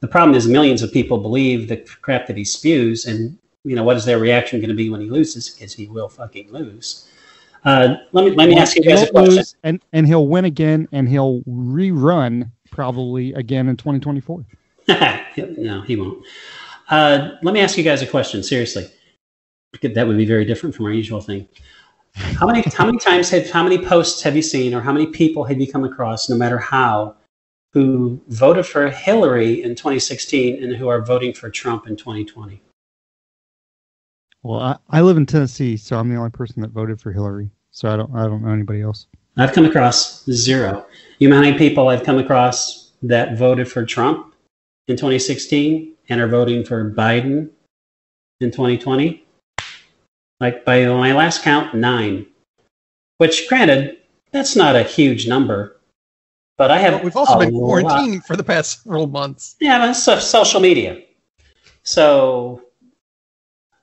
The 0.00 0.08
problem 0.08 0.34
is 0.34 0.48
millions 0.48 0.82
of 0.82 0.90
people 0.90 1.18
believe 1.18 1.68
the 1.68 1.76
crap 2.00 2.26
that 2.26 2.36
he 2.36 2.44
spews, 2.44 3.04
and 3.04 3.38
you 3.64 3.76
know 3.76 3.84
what 3.84 3.98
is 3.98 4.06
their 4.06 4.18
reaction 4.18 4.58
going 4.58 4.70
to 4.70 4.74
be 4.74 4.88
when 4.88 5.02
he 5.02 5.10
loses? 5.10 5.50
Because 5.50 5.74
he 5.74 5.86
will 5.86 6.08
fucking 6.08 6.50
lose. 6.50 7.06
Uh, 7.64 7.96
let 8.12 8.24
me 8.24 8.32
let 8.32 8.48
me 8.48 8.56
ask 8.56 8.76
you 8.76 8.82
guys 8.82 9.02
a 9.02 9.10
question. 9.10 9.44
and 9.62 9.80
and 9.92 10.06
he'll 10.06 10.26
win 10.26 10.44
again, 10.44 10.88
and 10.92 11.08
he'll 11.08 11.42
rerun 11.42 12.50
probably 12.70 13.32
again 13.34 13.68
in 13.68 13.76
2024. 13.76 14.44
no, 15.58 15.82
he 15.82 15.96
won't. 15.96 16.24
Uh, 16.90 17.36
let 17.42 17.54
me 17.54 17.60
ask 17.60 17.78
you 17.78 17.84
guys 17.84 18.02
a 18.02 18.06
question. 18.06 18.42
Seriously, 18.42 18.88
that 19.80 20.06
would 20.06 20.16
be 20.16 20.26
very 20.26 20.44
different 20.44 20.74
from 20.74 20.86
our 20.86 20.92
usual 20.92 21.20
thing. 21.20 21.48
How 22.14 22.46
many 22.46 22.62
how 22.74 22.84
many 22.84 22.98
times 22.98 23.30
have 23.30 23.48
how 23.50 23.62
many 23.62 23.78
posts 23.78 24.22
have 24.22 24.34
you 24.34 24.42
seen, 24.42 24.74
or 24.74 24.80
how 24.80 24.92
many 24.92 25.06
people 25.06 25.44
have 25.44 25.60
you 25.60 25.70
come 25.70 25.84
across, 25.84 26.28
no 26.28 26.36
matter 26.36 26.58
how, 26.58 27.14
who 27.72 28.20
voted 28.28 28.66
for 28.66 28.90
Hillary 28.90 29.62
in 29.62 29.76
2016 29.76 30.62
and 30.62 30.74
who 30.76 30.88
are 30.88 31.00
voting 31.00 31.32
for 31.32 31.48
Trump 31.48 31.86
in 31.86 31.96
2020? 31.96 32.60
Well, 34.42 34.60
I, 34.60 34.76
I 34.90 35.00
live 35.02 35.16
in 35.16 35.26
Tennessee, 35.26 35.76
so 35.76 35.98
I'm 35.98 36.08
the 36.08 36.16
only 36.16 36.30
person 36.30 36.62
that 36.62 36.70
voted 36.70 37.00
for 37.00 37.12
Hillary. 37.12 37.50
So 37.70 37.88
I 37.90 37.96
don't 37.96 38.14
I 38.14 38.24
don't 38.24 38.42
know 38.42 38.52
anybody 38.52 38.82
else. 38.82 39.06
I've 39.36 39.52
come 39.52 39.64
across 39.64 40.24
zero. 40.30 40.86
You 41.18 41.28
know 41.28 41.36
how 41.36 41.42
many 41.42 41.56
people 41.56 41.88
I've 41.88 42.04
come 42.04 42.18
across 42.18 42.90
that 43.02 43.38
voted 43.38 43.70
for 43.70 43.84
Trump 43.84 44.34
in 44.88 44.96
2016 44.96 45.94
and 46.08 46.20
are 46.20 46.28
voting 46.28 46.64
for 46.64 46.90
Biden 46.90 47.48
in 48.40 48.50
2020? 48.50 49.24
Like 50.40 50.64
by 50.64 50.84
my 50.86 51.12
last 51.12 51.42
count, 51.42 51.74
nine. 51.74 52.26
which, 53.18 53.48
granted, 53.48 53.98
that's 54.32 54.56
not 54.56 54.74
a 54.76 54.82
huge 54.82 55.28
number. 55.28 55.80
But 56.58 56.70
I 56.70 56.78
have. 56.78 56.94
But 56.94 57.04
we've 57.04 57.16
also 57.16 57.34
a 57.34 57.38
been 57.38 57.54
lot- 57.54 57.84
quarantining 57.84 58.24
for 58.24 58.36
the 58.36 58.44
past 58.44 58.82
several 58.82 59.06
months. 59.06 59.56
Yeah, 59.60 59.78
but 59.78 59.90
it's 59.90 60.26
social 60.26 60.60
media. 60.60 61.00
So 61.84 62.62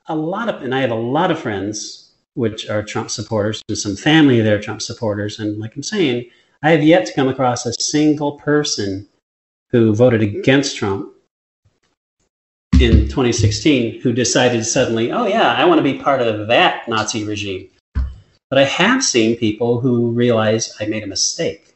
a 0.10 0.16
lot 0.16 0.50
of, 0.50 0.62
and 0.62 0.76
I 0.76 0.82
have 0.82 0.92
a 0.92 0.96
lot 0.96 1.32
of 1.32 1.40
friends 1.40 2.12
which 2.34 2.70
are 2.70 2.84
Trump 2.84 3.10
supporters, 3.10 3.62
and 3.70 3.78
some 3.78 3.96
family 3.96 4.42
that 4.42 4.54
are 4.54 4.62
Trump 4.62 4.82
supporters. 4.82 5.40
And 5.40 5.60
like 5.60 5.76
I'm 5.76 5.84
saying, 5.84 6.30
I 6.62 6.72
have 6.72 6.84
yet 6.84 7.06
to 7.08 7.14
come 7.14 7.28
across 7.28 7.66
a 7.66 7.74
single 7.74 8.34
person 8.34 9.08
who 9.72 9.94
voted 9.94 10.22
against 10.22 10.78
Trump 10.78 11.14
in 12.80 13.10
2016 13.10 14.00
who 14.02 14.14
decided 14.14 14.66
suddenly, 14.66 15.12
oh 15.12 15.26
yeah, 15.26 15.54
I 15.54 15.66
want 15.66 15.80
to 15.80 15.84
be 15.84 16.00
part 16.00 16.22
of 16.22 16.48
that 16.48 16.88
Nazi 16.88 17.26
regime. 17.26 17.70
But 17.94 18.60
I 18.60 18.64
have 18.64 19.04
seen 19.04 19.38
people 19.38 19.80
who 19.80 20.12
realize 20.12 20.74
I 20.80 20.86
made 20.86 21.04
a 21.04 21.08
mistake. 21.08 21.76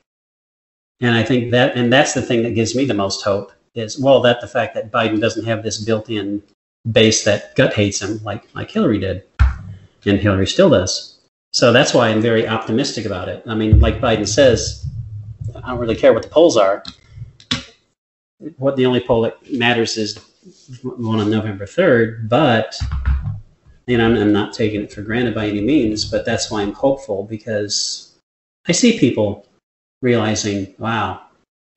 And 1.02 1.14
I 1.14 1.24
think 1.24 1.52
that, 1.52 1.76
and 1.76 1.92
that's 1.92 2.14
the 2.14 2.22
thing 2.22 2.44
that 2.44 2.56
gives 2.56 2.74
me 2.74 2.86
the 2.86 2.94
most 2.94 3.24
hope 3.24 3.52
is, 3.76 4.00
well, 4.00 4.22
that 4.22 4.40
the 4.40 4.48
fact 4.48 4.74
that 4.76 4.92
Biden 4.92 5.20
doesn't 5.20 5.46
have 5.46 5.62
this 5.62 5.84
built 5.84 6.10
in 6.10 6.42
base 6.92 7.24
that 7.24 7.56
gut 7.56 7.74
hates 7.74 8.02
him 8.02 8.20
like, 8.24 8.54
like 8.56 8.72
Hillary 8.72 9.00
did. 9.00 9.24
And 10.06 10.20
Hillary 10.20 10.48
still 10.48 10.70
does. 10.70 11.20
So 11.54 11.72
that's 11.72 11.94
why 11.94 12.10
I'm 12.10 12.22
very 12.22 12.48
optimistic 12.48 13.06
about 13.06 13.30
it. 13.30 13.44
I 13.48 13.56
mean, 13.56 13.80
like 13.80 14.02
Biden 14.02 14.28
says, 14.28 14.86
I 15.56 15.70
don't 15.70 15.80
really 15.80 15.96
care 15.96 16.14
what 16.14 16.24
the 16.24 16.30
polls 16.30 16.58
are. 16.58 16.84
What 18.58 18.76
the 18.76 18.86
only 18.86 19.00
poll 19.00 19.22
that 19.22 19.52
matters 19.54 19.96
is 19.98 20.20
one 20.82 21.20
on 21.20 21.30
November 21.30 21.66
3rd, 21.66 22.28
but 22.28 22.76
you 23.88 23.98
know, 23.98 24.06
I'm, 24.06 24.18
I'm 24.18 24.34
not 24.34 24.54
taking 24.54 24.82
it 24.82 24.92
for 24.92 25.02
granted 25.02 25.36
by 25.36 25.48
any 25.48 25.62
means, 25.62 26.06
but 26.06 26.26
that's 26.26 26.50
why 26.50 26.62
I'm 26.62 26.74
hopeful 26.74 27.24
because 27.24 28.18
I 28.68 28.72
see 28.72 29.00
people 29.00 29.46
realizing, 30.02 30.74
wow, 30.78 31.22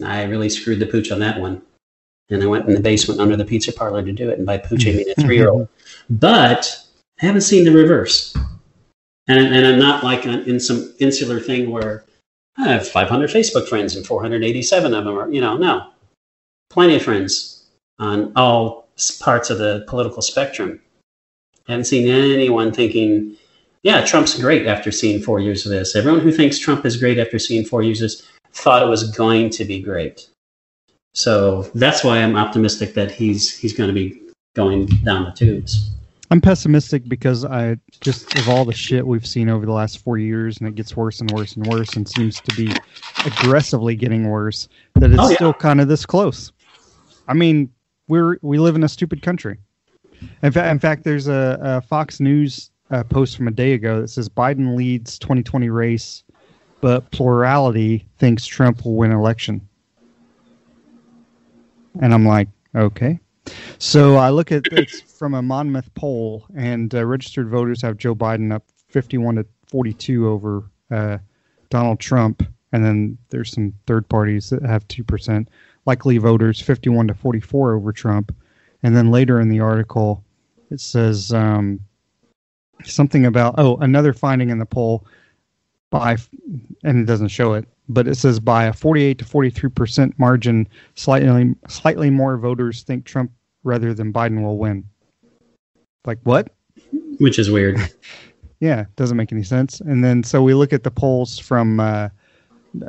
I 0.05 0.25
really 0.25 0.49
screwed 0.49 0.79
the 0.79 0.87
pooch 0.87 1.11
on 1.11 1.21
that 1.21 1.41
one. 1.41 1.63
And 2.31 2.43
I 2.43 2.47
went 2.47 2.69
in 2.69 2.75
the 2.75 2.81
basement 2.81 3.21
under 3.21 3.37
the 3.37 3.45
pizza 3.45 3.73
parlor 3.73 4.03
to 4.03 4.13
do 4.13 4.29
it. 4.29 4.39
And 4.39 4.47
by 4.47 4.59
pooch, 4.59 4.87
I 4.87 4.91
mean 4.91 5.01
a 5.01 5.13
mm-hmm. 5.13 5.23
three 5.23 5.37
year 5.37 5.51
old. 5.51 5.69
But 6.11 6.77
I 7.23 7.27
haven't 7.27 7.43
seen 7.43 7.65
the 7.65 7.73
reverse. 7.73 8.37
And, 9.29 9.55
and 9.55 9.67
I'm 9.67 9.79
not 9.79 10.05
like 10.05 10.27
in 10.27 10.61
some 10.61 10.95
insular 10.99 11.41
thing 11.41 11.71
where 11.71 12.05
I 12.59 12.69
have 12.69 12.87
500 12.87 13.31
Facebook 13.31 13.69
friends 13.69 13.97
and 13.97 14.07
487 14.07 14.95
of 14.95 15.05
them 15.05 15.19
are, 15.19 15.31
you 15.31 15.41
know, 15.41 15.57
no. 15.57 15.89
Plenty 16.71 16.97
of 16.97 17.03
friends 17.03 17.67
on 17.99 18.33
all 18.37 18.89
parts 19.21 19.51
of 19.51 19.59
the 19.59 19.85
political 19.89 20.23
spectrum. 20.23 20.81
I 21.69 21.73
haven't 21.73 21.87
seen 21.87 22.09
anyone 22.09 22.73
thinking, 22.73 23.37
yeah, 23.83 24.05
Trump's 24.05 24.39
great 24.41 24.67
after 24.67 24.91
seeing 24.91 25.21
four 25.21 25.41
years 25.41 25.67
of 25.67 25.71
this. 25.71 25.97
Everyone 25.97 26.21
who 26.21 26.33
thinks 26.33 26.59
Trump 26.59 26.85
is 26.87 26.97
great 26.97 27.19
after 27.19 27.39
seeing 27.39 27.65
four 27.65 27.83
years 27.83 28.01
of 28.01 28.11
this 28.11 28.23
thought 28.53 28.83
it 28.83 28.89
was 28.89 29.11
going 29.11 29.51
to 29.51 29.65
be 29.65 29.81
great. 29.81 30.29
So 31.17 31.63
that's 31.75 32.05
why 32.05 32.19
I'm 32.19 32.37
optimistic 32.37 32.93
that 32.93 33.11
he's 33.11 33.57
he's 33.57 33.73
going 33.73 33.89
to 33.89 33.95
be 33.95 34.21
going 34.55 34.85
down 35.03 35.25
the 35.25 35.31
tubes. 35.31 35.91
I'm 36.31 36.43
pessimistic 36.43 37.09
because 37.09 37.43
I 37.47 37.79
just 38.03 38.37
of 38.39 38.51
all 38.51 38.67
the 38.67 38.75
shit 38.75 39.07
we've 39.07 39.27
seen 39.27 39.49
over 39.49 39.65
the 39.65 39.73
last 39.73 40.01
four 40.05 40.19
years, 40.19 40.59
and 40.59 40.69
it 40.69 40.75
gets 40.75 40.95
worse 40.95 41.21
and 41.23 41.33
worse 41.33 41.57
and 41.57 41.67
worse, 41.67 41.95
and 41.95 42.07
seems 42.07 42.39
to 42.43 42.55
be 42.55 42.71
aggressively 43.25 43.97
getting 43.97 44.29
worse. 44.29 44.69
That 44.97 45.11
it's 45.11 45.23
Oh, 45.23 45.29
yeah. 45.31 45.37
still 45.37 45.53
kind 45.55 45.81
of 45.81 45.89
this 45.89 46.05
close. 46.05 46.53
I 47.29 47.33
mean, 47.33 47.71
we're 48.09 48.37
we 48.43 48.59
live 48.59 48.77
in 48.77 48.85
a 48.85 48.89
stupid 48.89 49.23
country. 49.23 49.57
In, 50.43 50.53
fa- 50.53 50.69
in 50.69 50.79
fact, 50.79 51.05
there's 51.05 51.29
a, 51.29 51.59
a 51.63 51.81
Fox 51.81 52.21
News 52.21 52.71
uh, 52.91 53.05
post 53.05 53.39
from 53.39 53.49
a 53.49 53.53
day 53.53 53.73
ago 53.73 54.03
that 54.03 54.09
says 54.09 54.29
Biden 54.29 54.77
leads 54.77 55.19
2020 55.19 55.71
race, 55.71 56.25
but 56.83 57.11
plurality 57.11 58.07
thinks 58.19 58.45
Trump 58.47 58.85
will 58.85 58.97
win 58.97 59.13
election. 59.13 59.67
And 62.01 62.13
I'm 62.13 62.27
like, 62.27 62.49
okay. 62.75 63.19
So 63.79 64.17
I 64.17 64.31
look 64.31 64.53
at 64.53 64.67
it's 64.73 65.01
from 65.01 65.35
a 65.35 65.43
Monmouth 65.43 65.93
poll, 65.95 66.45
and 66.57 66.95
uh, 66.95 67.05
registered 67.05 67.49
voters 67.49 67.83
have 67.83 67.97
Joe 67.97 68.15
Biden 68.15 68.53
up 68.53 68.65
51 68.89 69.37
to 69.37 69.47
42 69.67 70.29
over 70.29 70.65
uh, 70.91 71.19
Donald 71.71 72.01
Trump, 72.01 72.43
and 72.73 72.85
then 72.85 73.19
there's 73.31 73.53
some 73.53 73.73
third 73.87 74.09
parties 74.09 74.51
that 74.51 74.63
have 74.63 74.87
two 74.89 75.05
percent. 75.05 75.49
Likely 75.85 76.19
voters 76.19 76.61
51 76.61 77.09
to 77.09 77.15
44 77.15 77.75
over 77.75 77.93
Trump, 77.93 78.35
and 78.83 78.97
then 78.97 79.11
later 79.11 79.41
in 79.41 79.49
the 79.49 79.61
article, 79.61 80.25
it 80.71 80.81
says 80.81 81.33
um, 81.33 81.81
something 82.85 83.27
about 83.27 83.55
oh 83.59 83.77
another 83.77 84.13
finding 84.13 84.51
in 84.51 84.59
the 84.59 84.67
poll 84.67 85.07
by 85.91 86.17
and 86.83 87.01
it 87.01 87.07
doesn't 87.07 87.29
show 87.29 87.55
it 87.55 87.67
but 87.89 88.09
it 88.09 88.17
says 88.17 88.41
by 88.41 88.65
a 88.65 88.73
48 88.73 89.19
to 89.19 89.25
43 89.25 89.71
percent 89.71 90.19
margin 90.19 90.69
slightly 90.95 91.55
slightly 91.69 92.11
more 92.11 92.37
voters 92.37 92.83
think 92.83 93.05
trump 93.05 93.31
rather 93.65 93.95
than 93.95 94.13
biden 94.13 94.43
will 94.43 94.59
win 94.59 94.85
like 96.05 96.19
what 96.25 96.51
Which 97.19 97.39
is 97.39 97.51
weird. 97.51 97.79
yeah 98.61 98.85
doesn't 98.97 99.17
make 99.17 99.33
any 99.33 99.43
sense 99.43 99.81
and 99.81 100.05
then 100.05 100.23
so 100.23 100.43
we 100.43 100.55
look 100.55 100.73
at 100.73 100.83
the 100.83 100.91
polls 100.91 101.39
from 101.39 101.81
uh, 101.81 102.09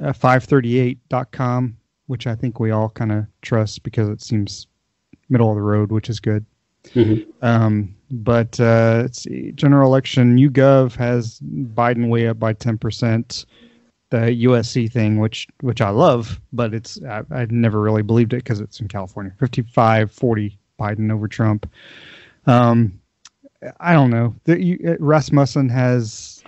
uh, 0.02 0.14
538.com 0.14 1.76
which 2.08 2.28
i 2.28 2.36
think 2.36 2.60
we 2.60 2.72
all 2.72 2.90
kind 2.90 3.12
of 3.12 3.26
trust 3.42 3.84
because 3.84 4.10
it 4.10 4.22
seems 4.22 4.68
middle 5.30 5.50
of 5.50 5.56
the 5.56 5.62
road 5.62 5.92
which 5.92 6.10
is 6.10 6.20
good 6.20 6.46
Mhm. 6.96 7.26
um, 7.42 7.94
but 8.12 8.58
uh, 8.62 9.00
let's 9.02 9.24
see, 9.24 9.52
general 9.56 9.90
election, 9.90 10.38
YouGov 10.38 10.96
has 10.96 11.42
Biden 11.42 12.08
way 12.08 12.30
up 12.30 12.40
by 12.40 12.54
ten 12.54 12.78
percent. 12.78 13.46
The 14.10 14.18
USC 14.46 14.90
thing, 14.92 15.20
which 15.20 15.48
which 15.62 15.82
I 15.82 15.90
love, 15.90 16.40
but 16.54 16.74
it's 16.74 17.02
I, 17.04 17.24
I 17.30 17.46
never 17.50 17.82
really 17.82 18.04
believed 18.04 18.34
it 18.34 18.38
because 18.38 18.62
it's 18.62 18.80
in 18.80 18.88
California. 18.88 19.34
55-40 19.40 20.56
Biden 20.80 21.12
over 21.12 21.28
Trump. 21.28 21.70
Um, 22.46 23.00
I 23.80 23.94
don't 23.94 24.10
know. 24.10 24.36
The, 24.46 24.62
you, 24.62 24.80
uh, 24.88 24.96
Rasmussen 25.00 25.68
has, 25.70 26.44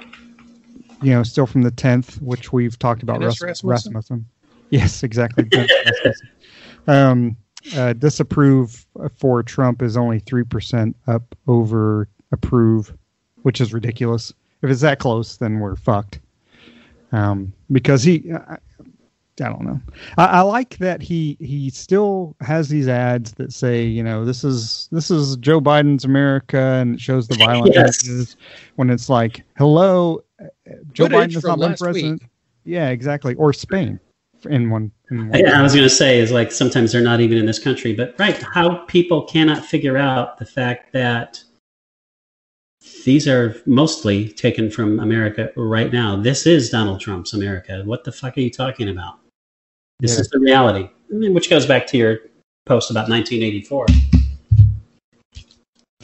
you 1.02 1.12
know, 1.12 1.24
still 1.24 1.46
from 1.46 1.64
the 1.64 1.72
tenth, 1.72 2.22
which 2.22 2.54
we've 2.54 2.78
talked 2.78 3.04
about. 3.04 3.22
Rus- 3.22 3.64
Rasmussen? 3.64 4.26
Yes, 4.70 5.04
exactly. 5.04 5.48
Rasmussen. 5.54 6.30
Um, 6.88 7.38
uh, 7.76 7.94
disapprove 7.94 8.86
for 9.18 9.44
Trump 9.44 9.82
is 9.82 9.98
only 9.98 10.22
3% 10.22 10.94
up 11.08 11.36
over 11.48 12.08
approve, 12.32 12.96
which 13.42 13.60
is 13.60 13.74
ridiculous. 13.74 14.34
If 14.62 14.70
it's 14.70 14.82
that 14.82 15.00
close, 15.00 15.38
then 15.38 15.60
we're 15.60 15.76
fucked. 15.76 16.20
Um, 17.12 17.54
because 17.72 18.04
he, 18.04 18.32
I, 18.32 18.58
I 19.42 19.50
don't 19.50 19.64
know. 19.64 19.80
I, 20.18 20.26
I 20.26 20.42
like 20.42 20.78
that 20.78 21.02
he 21.02 21.38
he 21.40 21.70
still 21.70 22.36
has 22.42 22.70
these 22.70 22.88
ads 22.88 23.34
that 23.34 23.54
say, 23.54 23.84
you 23.84 24.04
know, 24.04 24.26
this 24.26 24.44
is 24.44 24.90
this 24.92 25.10
is 25.10 25.38
Joe 25.38 25.62
Biden's 25.62 26.06
America, 26.06 26.58
and 26.58 26.96
it 26.96 27.02
shows 27.02 27.28
the 27.28 27.36
violence 27.36 27.76
Yes. 27.76 28.36
when 28.76 28.90
it's 28.90 29.10
like, 29.10 29.44
hello, 29.58 30.22
uh, 30.42 30.46
Joe 30.92 31.06
Footage 31.06 31.32
Biden 31.32 31.34
has 31.36 31.44
not 31.44 31.60
been 31.60 31.70
last 31.70 31.82
president. 31.82 32.24
Yeah, 32.66 32.90
exactly. 32.90 33.36
Or 33.36 33.54
Spain 33.54 34.00
in 34.50 34.70
one. 34.70 34.92
In 35.12 35.30
one. 35.30 35.40
Yeah, 35.40 35.60
I 35.60 35.62
was 35.62 35.74
going 35.74 35.86
to 35.86 35.90
say 35.90 36.20
is 36.20 36.32
like 36.32 36.52
sometimes 36.52 36.92
they're 36.92 37.02
not 37.02 37.22
even 37.22 37.38
in 37.38 37.46
this 37.46 37.60
country, 37.60 37.94
but 37.94 38.16
right, 38.20 38.42
how 38.54 38.86
people 38.86 39.24
cannot 39.24 39.66
figure 39.66 39.98
out 39.98 40.38
the 40.38 40.46
fact 40.46 40.94
that 40.94 41.44
these 43.06 43.28
are 43.28 43.56
mostly 43.66 44.30
taken 44.30 44.70
from 44.72 45.00
America 45.00 45.52
right 45.56 45.92
now. 45.92 46.16
This 46.16 46.46
is 46.46 46.70
Donald 46.70 47.00
Trump's 47.00 47.34
America. 47.34 47.82
What 47.86 48.04
the 48.04 48.12
fuck 48.12 48.38
are 48.38 48.42
you 48.42 48.50
talking 48.50 48.90
about? 48.90 49.20
This 50.00 50.16
Yeah. 50.16 50.22
is 50.22 50.30
the 50.30 50.40
reality, 50.40 50.90
which 51.10 51.50
goes 51.50 51.66
back 51.66 51.86
to 51.88 51.98
your 51.98 52.20
post 52.66 52.90
about 52.92 53.10
1984. 53.10 53.86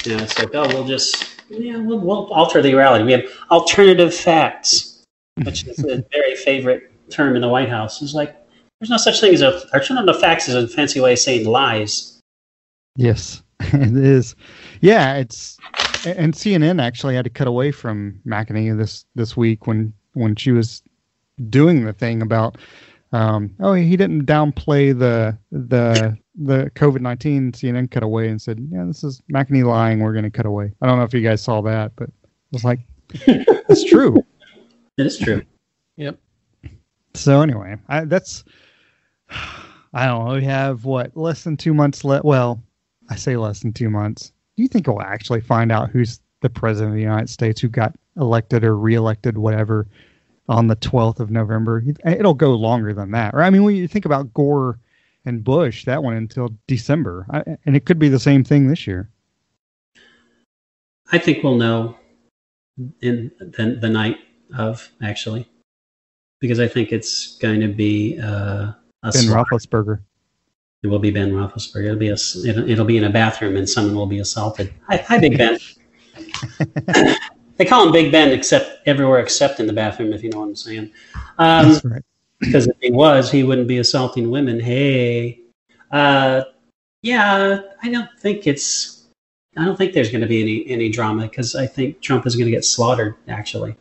Yeah, 0.03 0.21
it's 0.21 0.37
like, 0.37 0.53
oh, 0.53 0.67
we'll 0.67 0.85
just, 0.85 1.41
yeah, 1.49 1.77
we'll, 1.77 1.99
we'll 1.99 2.27
alter 2.33 2.61
the 2.61 2.73
reality. 2.75 3.03
We 3.05 3.13
have 3.13 3.23
alternative 3.49 4.13
facts, 4.13 5.01
which 5.43 5.65
is 5.65 5.79
a 5.79 6.03
very 6.11 6.35
favorite 6.35 6.91
term 7.09 7.35
in 7.35 7.41
the 7.41 7.47
White 7.49 7.69
House. 7.69 8.01
It's 8.01 8.13
like, 8.13 8.35
there's 8.79 8.89
no 8.89 8.97
such 8.97 9.21
thing 9.21 9.33
as 9.33 9.41
a 9.41 9.65
alternative 9.73 10.19
facts 10.19 10.49
is 10.49 10.55
a 10.55 10.67
fancy 10.67 10.99
way 10.99 11.13
of 11.13 11.19
saying 11.19 11.47
lies. 11.47 12.19
Yes, 12.97 13.41
it 13.61 13.95
is. 13.95 14.35
Yeah, 14.81 15.15
it's 15.15 15.57
and 16.05 16.33
CNN 16.33 16.81
actually 16.81 17.15
had 17.15 17.25
to 17.25 17.29
cut 17.29 17.47
away 17.47 17.71
from 17.71 18.19
McEnany 18.25 18.77
this 18.77 19.05
this 19.15 19.35
week 19.35 19.67
when 19.67 19.93
when 20.13 20.35
she 20.35 20.51
was 20.51 20.81
doing 21.49 21.85
the 21.85 21.93
thing 21.93 22.21
about 22.21 22.57
um, 23.11 23.53
oh 23.59 23.73
he 23.73 23.95
didn't 23.95 24.25
downplay 24.25 24.97
the 24.97 25.37
the 25.51 26.17
the 26.35 26.69
COVID 26.75 27.01
nineteen. 27.01 27.51
CNN 27.51 27.89
cut 27.89 28.03
away 28.03 28.29
and 28.29 28.41
said 28.41 28.59
yeah 28.71 28.83
this 28.85 29.03
is 29.03 29.21
McEnany 29.31 29.65
lying. 29.65 29.99
We're 29.99 30.13
going 30.13 30.23
to 30.23 30.31
cut 30.31 30.45
away. 30.45 30.71
I 30.81 30.85
don't 30.85 30.97
know 30.97 31.03
if 31.03 31.13
you 31.13 31.21
guys 31.21 31.41
saw 31.41 31.61
that, 31.61 31.91
but 31.95 32.09
it 32.09 32.51
was 32.51 32.63
like 32.63 32.79
it's 33.13 33.83
true. 33.83 34.23
It 34.97 35.05
is 35.05 35.17
true. 35.17 35.41
Yep. 35.97 36.19
So 37.13 37.41
anyway, 37.41 37.77
I, 37.87 38.05
that's 38.05 38.43
I 39.29 40.07
don't 40.07 40.27
know. 40.27 40.33
We 40.35 40.43
have 40.43 40.85
what 40.85 41.15
less 41.15 41.43
than 41.43 41.57
two 41.57 41.73
months 41.73 42.03
left. 42.03 42.25
Well, 42.25 42.61
I 43.09 43.15
say 43.15 43.37
less 43.37 43.61
than 43.61 43.71
two 43.71 43.89
months. 43.89 44.31
Do 44.55 44.63
you 44.63 44.69
think 44.69 44.87
we'll 44.87 45.01
actually 45.01 45.41
find 45.41 45.71
out 45.71 45.89
who's 45.89 46.19
the 46.41 46.49
president 46.49 46.91
of 46.91 46.95
the 46.95 47.01
United 47.01 47.29
States 47.29 47.59
who 47.59 47.67
got 47.67 47.95
elected 48.17 48.63
or 48.63 48.77
reelected, 48.77 49.37
whatever, 49.37 49.87
on 50.47 50.67
the 50.67 50.75
12th 50.75 51.19
of 51.19 51.31
November. 51.31 51.83
It'll 52.05 52.33
go 52.33 52.53
longer 52.53 52.93
than 52.93 53.11
that. 53.11 53.33
Right? 53.33 53.47
I 53.47 53.49
mean, 53.49 53.63
when 53.63 53.75
you 53.75 53.87
think 53.87 54.05
about 54.05 54.33
Gore 54.33 54.79
and 55.25 55.43
Bush, 55.43 55.85
that 55.85 56.03
went 56.03 56.17
until 56.17 56.49
December, 56.67 57.25
I, 57.31 57.57
and 57.65 57.75
it 57.75 57.85
could 57.85 57.99
be 57.99 58.09
the 58.09 58.19
same 58.19 58.43
thing 58.43 58.67
this 58.67 58.85
year. 58.85 59.09
I 61.11 61.17
think 61.17 61.43
we'll 61.43 61.55
know 61.55 61.97
in 63.01 63.31
the, 63.39 63.77
the 63.79 63.89
night 63.89 64.17
of 64.55 64.89
actually, 65.01 65.47
because 66.39 66.59
I 66.59 66.67
think 66.67 66.91
it's 66.91 67.37
going 67.37 67.61
to 67.61 67.67
be 67.67 68.19
uh, 68.19 68.71
a 69.03 69.11
Ben 69.11 69.25
Roethlisberger. 69.25 70.01
It 70.85 70.89
will 70.89 70.99
be 70.99 71.09
Ben 71.09 71.31
Roethlisberger. 71.31 71.85
It'll 71.85 71.97
be 71.97 72.09
a 72.09 72.13
it'll, 72.13 72.69
it'll 72.69 72.85
be 72.85 72.97
in 72.97 73.05
a 73.05 73.09
bathroom 73.09 73.57
and 73.57 73.67
someone 73.67 73.95
will 73.95 74.05
be 74.05 74.19
assaulted. 74.19 74.71
Hi, 74.87 74.97
hi 74.97 75.17
Big 75.17 75.35
Ben. 75.35 75.57
they 77.57 77.65
call 77.65 77.87
him 77.87 77.91
Big 77.91 78.11
Ben 78.11 78.31
except 78.31 78.87
everywhere 78.87 79.19
except 79.19 79.59
in 79.59 79.65
the 79.65 79.73
bathroom, 79.73 80.13
if 80.13 80.21
you 80.21 80.29
know 80.29 80.41
what 80.41 80.49
I'm 80.49 80.55
saying. 80.55 80.91
Um, 81.39 81.71
That's 81.71 81.85
right. 81.85 82.05
Because 82.39 82.67
if 82.67 82.75
he 82.79 82.91
was, 82.91 83.31
he 83.31 83.41
wouldn't 83.41 83.67
be 83.67 83.79
assaulting 83.79 84.29
women. 84.29 84.59
Hey, 84.59 85.39
uh, 85.89 86.43
yeah, 87.01 87.61
I 87.81 87.89
don't 87.89 88.11
think 88.19 88.45
it's 88.45 89.07
I 89.57 89.65
don't 89.65 89.75
think 89.75 89.93
there's 89.93 90.11
going 90.11 90.21
to 90.21 90.27
be 90.27 90.43
any 90.43 90.71
any 90.71 90.89
drama 90.89 91.23
because 91.23 91.55
I 91.55 91.65
think 91.65 91.99
Trump 91.99 92.27
is 92.27 92.35
going 92.35 92.45
to 92.45 92.51
get 92.51 92.63
slaughtered. 92.63 93.15
Actually, 93.27 93.75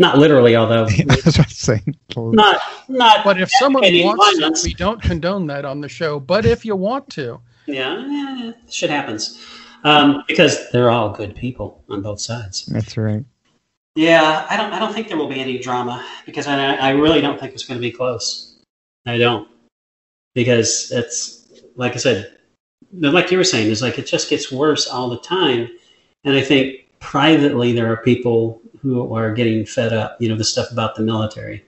not 0.00 0.18
literally, 0.18 0.56
although 0.56 0.86
that's 1.06 1.26
what 1.26 1.40
i'm 1.40 1.48
saying. 1.48 1.96
Not 2.16 2.60
not. 2.88 3.22
But 3.22 3.40
if 3.40 3.50
someone 3.50 3.82
wants 3.82 4.38
violence. 4.38 4.62
to, 4.62 4.68
we 4.68 4.74
don't 4.74 5.00
condone 5.00 5.46
that 5.48 5.64
on 5.64 5.80
the 5.80 5.88
show. 5.88 6.18
But 6.18 6.46
if 6.46 6.64
you 6.64 6.74
want 6.74 7.08
to, 7.10 7.40
yeah, 7.66 8.04
yeah 8.08 8.52
shit 8.68 8.90
happens 8.90 9.46
um, 9.84 10.24
because 10.26 10.70
they're 10.70 10.90
all 10.90 11.10
good 11.10 11.36
people 11.36 11.84
on 11.88 12.02
both 12.02 12.20
sides. 12.20 12.64
That's 12.66 12.96
right. 12.96 13.24
Yeah, 13.94 14.46
I 14.48 14.56
don't. 14.56 14.72
I 14.72 14.78
don't 14.78 14.92
think 14.92 15.08
there 15.08 15.18
will 15.18 15.28
be 15.28 15.40
any 15.40 15.58
drama 15.58 16.04
because 16.24 16.46
I, 16.46 16.74
I 16.76 16.90
really 16.90 17.20
don't 17.20 17.38
think 17.38 17.52
it's 17.52 17.66
going 17.66 17.78
to 17.78 17.82
be 17.82 17.92
close. 17.92 18.56
I 19.06 19.18
don't 19.18 19.48
because 20.34 20.90
it's 20.92 21.46
like 21.76 21.92
I 21.92 21.96
said, 21.96 22.38
like 22.92 23.30
you 23.30 23.36
were 23.36 23.44
saying, 23.44 23.70
is 23.70 23.82
like 23.82 23.98
it 23.98 24.06
just 24.06 24.30
gets 24.30 24.50
worse 24.50 24.86
all 24.88 25.10
the 25.10 25.18
time. 25.20 25.68
And 26.24 26.36
I 26.36 26.42
think 26.42 26.86
privately 27.00 27.72
there 27.72 27.90
are 27.92 27.98
people 27.98 28.59
who 28.82 29.14
are 29.14 29.32
getting 29.32 29.64
fed 29.66 29.92
up, 29.92 30.16
you 30.20 30.28
know, 30.28 30.36
the 30.36 30.44
stuff 30.44 30.70
about 30.70 30.94
the 30.94 31.02
military. 31.02 31.64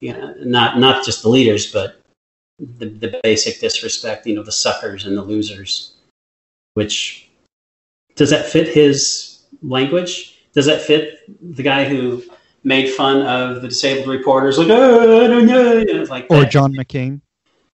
You 0.00 0.12
know, 0.14 0.34
not 0.38 0.78
not 0.78 1.04
just 1.04 1.22
the 1.22 1.28
leaders, 1.28 1.72
but 1.72 2.02
the, 2.58 2.86
the 2.86 3.20
basic 3.22 3.60
disrespect, 3.60 4.26
you 4.26 4.34
know, 4.34 4.42
the 4.42 4.52
suckers 4.52 5.06
and 5.06 5.16
the 5.16 5.22
losers. 5.22 5.94
Which 6.74 7.28
does 8.16 8.30
that 8.30 8.46
fit 8.46 8.68
his 8.68 9.42
language? 9.62 10.40
Does 10.52 10.66
that 10.66 10.82
fit 10.82 11.20
the 11.56 11.62
guy 11.62 11.88
who 11.88 12.22
made 12.64 12.92
fun 12.92 13.22
of 13.22 13.62
the 13.62 13.68
disabled 13.68 14.08
reporters, 14.08 14.58
like, 14.58 14.68
oh, 14.70 15.24
I 15.24 15.26
don't 15.26 15.46
know, 15.46 15.72
you 15.78 15.94
know, 15.94 16.02
like 16.04 16.26
or 16.30 16.40
that. 16.40 16.50
John 16.50 16.72
McCain? 16.74 17.20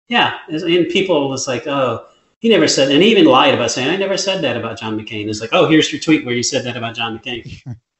Yeah, 0.07 0.39
and 0.49 0.89
people 0.89 1.29
was 1.29 1.47
like, 1.47 1.65
oh, 1.67 2.05
he 2.39 2.49
never 2.49 2.67
said, 2.67 2.91
and 2.91 3.01
he 3.01 3.09
even 3.09 3.25
lied 3.25 3.53
about 3.53 3.71
saying, 3.71 3.89
I 3.89 3.95
never 3.95 4.17
said 4.17 4.41
that 4.41 4.57
about 4.57 4.77
John 4.77 4.99
McCain. 4.99 5.29
It's 5.29 5.39
like, 5.39 5.51
oh, 5.53 5.67
here's 5.67 5.91
your 5.91 6.01
tweet 6.01 6.25
where 6.25 6.35
you 6.35 6.43
said 6.43 6.65
that 6.65 6.75
about 6.75 6.95
John 6.95 7.17
McCain. 7.17 7.61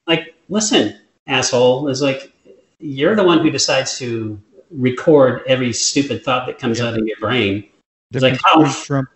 listen, 0.50 1.00
asshole. 1.28 1.90
It's 1.90 2.02
like, 2.02 2.32
you're 2.80 3.16
the 3.16 3.24
one 3.24 3.40
who 3.40 3.50
decides 3.50 3.98
to 4.00 4.40
record 4.72 5.42
every 5.48 5.74
stupid 5.74 6.24
thought 6.24 6.48
that 6.48 6.60
comes 6.60 6.82
out 6.82 6.98
of 6.98 7.06
your 7.06 7.18
brain. 7.18 7.68
It's 8.12 8.24
like, 8.24 8.40
oh, 8.48 8.72
Trump, 8.86 9.10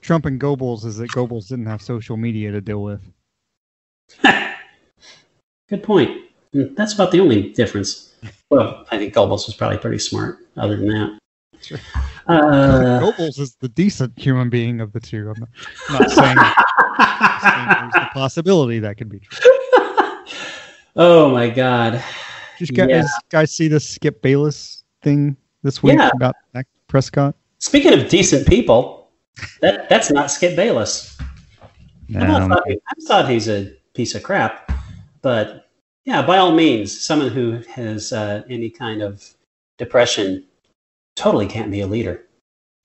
Trump 0.00 0.26
and 0.26 0.40
Goebbels 0.40 0.84
is 0.84 0.96
that 0.98 1.10
Goebbels 1.10 1.48
didn't 1.48 1.66
have 1.66 1.80
social 1.82 2.16
media 2.16 2.50
to 2.52 2.60
deal 2.60 2.82
with. 2.82 3.00
Good 5.68 5.82
point. 5.82 6.28
Hmm, 6.52 6.74
that's 6.74 6.92
about 6.92 7.12
the 7.12 7.20
only 7.20 7.50
difference. 7.52 8.14
Well, 8.50 8.84
I 8.90 8.98
think 8.98 9.14
Goebbels 9.14 9.46
was 9.46 9.54
probably 9.54 9.78
pretty 9.78 9.98
smart. 9.98 10.38
Other 10.56 10.76
than 10.76 10.88
that, 10.88 11.18
Sure. 11.62 11.78
Uh, 12.26 13.00
Goebbels 13.00 13.38
is 13.38 13.56
the 13.60 13.68
decent 13.68 14.18
human 14.18 14.50
being 14.50 14.80
of 14.80 14.92
the 14.92 15.00
two. 15.00 15.30
I'm 15.30 15.40
not, 15.40 15.48
I'm 15.88 16.00
not 16.00 16.10
saying, 16.10 16.36
saying 17.40 17.66
there's 17.68 18.04
the 18.04 18.10
possibility 18.12 18.80
that 18.80 18.96
could 18.96 19.08
be 19.08 19.20
true. 19.20 19.52
Oh 20.96 21.30
my 21.30 21.48
god! 21.48 22.02
Did 22.58 22.70
you 22.70 22.76
guys, 22.76 22.88
yeah. 22.90 23.04
guys 23.30 23.52
see 23.52 23.68
the 23.68 23.80
Skip 23.80 24.22
Bayless 24.22 24.84
thing 25.02 25.36
this 25.62 25.82
week 25.82 25.98
yeah. 25.98 26.10
about 26.14 26.34
Dak 26.54 26.66
Prescott? 26.88 27.34
Speaking 27.58 27.92
of 27.92 28.08
decent 28.08 28.46
people, 28.46 29.10
that 29.60 29.88
that's 29.88 30.10
not 30.10 30.30
Skip 30.30 30.56
Bayless. 30.56 31.18
No. 32.08 32.20
I, 32.20 32.48
thought, 32.48 32.64
I 32.68 33.06
thought 33.06 33.28
he's 33.30 33.48
a 33.48 33.72
piece 33.94 34.14
of 34.14 34.22
crap, 34.22 34.70
but 35.22 35.68
yeah, 36.04 36.22
by 36.22 36.38
all 36.38 36.52
means, 36.52 36.98
someone 36.98 37.28
who 37.28 37.60
has 37.70 38.12
uh, 38.12 38.42
any 38.50 38.70
kind 38.70 39.02
of 39.02 39.34
depression 39.78 40.44
totally 41.16 41.46
can't 41.46 41.70
be 41.70 41.80
a 41.80 41.86
leader. 41.86 42.24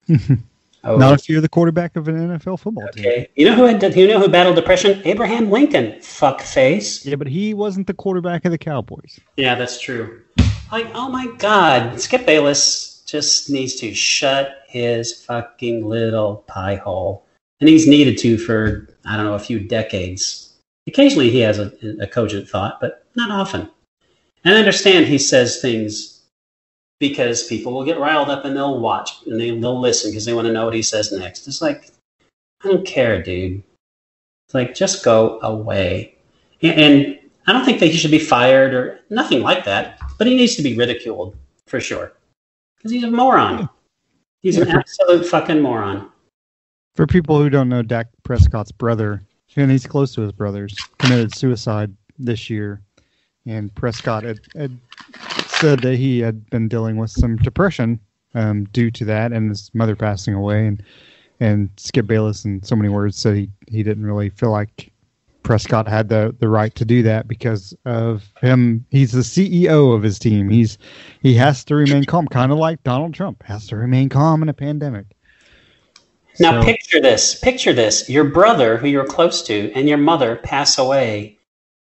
oh. 0.87 0.97
Not 0.97 1.19
if 1.19 1.29
you're 1.29 1.41
the 1.41 1.49
quarterback 1.49 1.95
of 1.95 2.07
an 2.07 2.15
NFL 2.15 2.59
football 2.59 2.85
okay. 2.85 3.01
team. 3.01 3.11
Okay, 3.11 3.27
you 3.35 3.45
know 3.45 3.55
who 3.55 3.63
had, 3.63 3.95
you 3.95 4.07
know 4.07 4.19
who 4.19 4.27
battled 4.27 4.55
depression? 4.55 5.01
Abraham 5.05 5.49
Lincoln. 5.51 6.01
Fuck 6.01 6.41
face. 6.41 7.05
Yeah, 7.05 7.15
but 7.15 7.27
he 7.27 7.53
wasn't 7.53 7.87
the 7.87 7.93
quarterback 7.93 8.45
of 8.45 8.51
the 8.51 8.57
Cowboys. 8.57 9.19
Yeah, 9.35 9.55
that's 9.55 9.79
true. 9.79 10.21
Like, 10.71 10.87
oh 10.93 11.09
my 11.09 11.27
God, 11.37 11.99
Skip 11.99 12.25
Bayless 12.25 13.03
just 13.05 13.49
needs 13.49 13.75
to 13.75 13.93
shut 13.93 14.63
his 14.67 15.23
fucking 15.23 15.85
little 15.87 16.37
pie 16.47 16.75
hole, 16.75 17.25
and 17.59 17.69
he's 17.69 17.87
needed 17.87 18.17
to 18.19 18.37
for 18.37 18.87
I 19.05 19.15
don't 19.15 19.25
know 19.25 19.33
a 19.33 19.39
few 19.39 19.59
decades. 19.59 20.55
Occasionally, 20.87 21.29
he 21.29 21.39
has 21.39 21.59
a, 21.59 21.71
a 22.01 22.07
cogent 22.07 22.49
thought, 22.49 22.79
but 22.79 23.05
not 23.15 23.31
often. 23.31 23.69
And 24.43 24.55
I 24.55 24.59
understand 24.59 25.05
he 25.05 25.17
says 25.17 25.61
things 25.61 26.16
because 26.99 27.43
people 27.47 27.73
will 27.73 27.85
get 27.85 27.99
riled 27.99 28.29
up 28.29 28.45
and 28.45 28.55
they'll 28.55 28.79
watch 28.79 29.25
and 29.25 29.39
they, 29.39 29.51
they'll 29.51 29.79
listen 29.79 30.11
because 30.11 30.25
they 30.25 30.33
want 30.33 30.47
to 30.47 30.53
know 30.53 30.65
what 30.65 30.73
he 30.73 30.81
says 30.81 31.11
next. 31.11 31.47
It's 31.47 31.61
like, 31.61 31.91
I 32.63 32.69
don't 32.69 32.85
care, 32.85 33.21
dude. 33.21 33.63
It's 34.47 34.53
like, 34.53 34.73
just 34.73 35.03
go 35.03 35.39
away. 35.41 36.15
And, 36.61 36.79
and 36.79 37.19
I 37.45 37.53
don't 37.53 37.65
think 37.65 37.79
that 37.79 37.87
he 37.87 37.97
should 37.97 38.11
be 38.11 38.19
fired 38.19 38.73
or 38.73 38.99
nothing 39.09 39.41
like 39.41 39.63
that, 39.65 39.99
but 40.17 40.27
he 40.27 40.35
needs 40.35 40.55
to 40.55 40.63
be 40.63 40.75
ridiculed 40.75 41.35
for 41.67 41.79
sure 41.79 42.13
because 42.77 42.91
he's 42.91 43.03
a 43.03 43.11
moron. 43.11 43.69
He's 44.41 44.57
an 44.57 44.69
absolute 44.69 45.25
fucking 45.25 45.61
moron. 45.61 46.09
For 46.95 47.05
people 47.05 47.37
who 47.39 47.49
don't 47.49 47.69
know, 47.69 47.81
Dak 47.81 48.07
Prescott's 48.23 48.71
brother, 48.71 49.23
and 49.55 49.69
he's 49.69 49.85
close 49.85 50.13
to 50.15 50.21
his 50.21 50.31
brothers, 50.31 50.75
committed 50.97 51.35
suicide 51.35 51.95
this 52.17 52.49
year. 52.49 52.81
And 53.45 53.73
Prescott 53.75 54.23
had, 54.23 54.39
had 54.55 54.77
said 55.59 55.81
that 55.81 55.95
he 55.95 56.19
had 56.19 56.49
been 56.49 56.67
dealing 56.67 56.97
with 56.97 57.11
some 57.11 57.37
depression 57.37 57.99
um, 58.35 58.65
due 58.65 58.91
to 58.91 59.05
that, 59.05 59.31
and 59.31 59.49
his 59.49 59.71
mother 59.73 59.95
passing 59.95 60.33
away, 60.33 60.67
and 60.67 60.83
and 61.39 61.69
Skip 61.77 62.07
Bayless, 62.07 62.45
in 62.45 62.63
so 62.63 62.75
many 62.75 62.89
words, 62.89 63.17
said 63.17 63.35
he 63.35 63.49
he 63.67 63.83
didn't 63.83 64.05
really 64.05 64.29
feel 64.29 64.51
like 64.51 64.91
Prescott 65.43 65.87
had 65.87 66.09
the 66.09 66.35
the 66.39 66.49
right 66.49 66.73
to 66.75 66.85
do 66.85 67.01
that 67.03 67.27
because 67.27 67.75
of 67.85 68.31
him. 68.41 68.85
He's 68.89 69.11
the 69.11 69.21
CEO 69.21 69.95
of 69.95 70.03
his 70.03 70.19
team. 70.19 70.49
He's 70.49 70.77
he 71.21 71.33
has 71.35 71.63
to 71.65 71.75
remain 71.75 72.03
calm, 72.03 72.27
kind 72.27 72.51
of 72.51 72.57
like 72.57 72.83
Donald 72.83 73.13
Trump 73.13 73.43
has 73.43 73.67
to 73.67 73.75
remain 73.75 74.09
calm 74.09 74.43
in 74.43 74.49
a 74.49 74.53
pandemic. 74.53 75.05
Now 76.39 76.61
so, 76.61 76.65
picture 76.65 77.01
this. 77.01 77.39
Picture 77.39 77.73
this. 77.73 78.09
Your 78.09 78.25
brother, 78.25 78.77
who 78.77 78.87
you're 78.87 79.05
close 79.05 79.41
to, 79.43 79.71
and 79.73 79.87
your 79.87 79.97
mother 79.97 80.35
pass 80.35 80.77
away, 80.77 81.37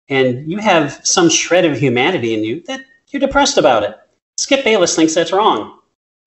and 0.09 0.49
you 0.49 0.57
have 0.57 0.99
some 1.03 1.29
shred 1.29 1.63
of 1.63 1.77
humanity 1.77 2.33
in 2.33 2.43
you 2.43 2.61
that 2.63 2.81
you're 3.11 3.19
depressed 3.19 3.57
about 3.57 3.83
it. 3.83 3.97
Skip 4.37 4.63
Bayless 4.63 4.95
thinks 4.95 5.13
that's 5.13 5.31
wrong. 5.31 5.79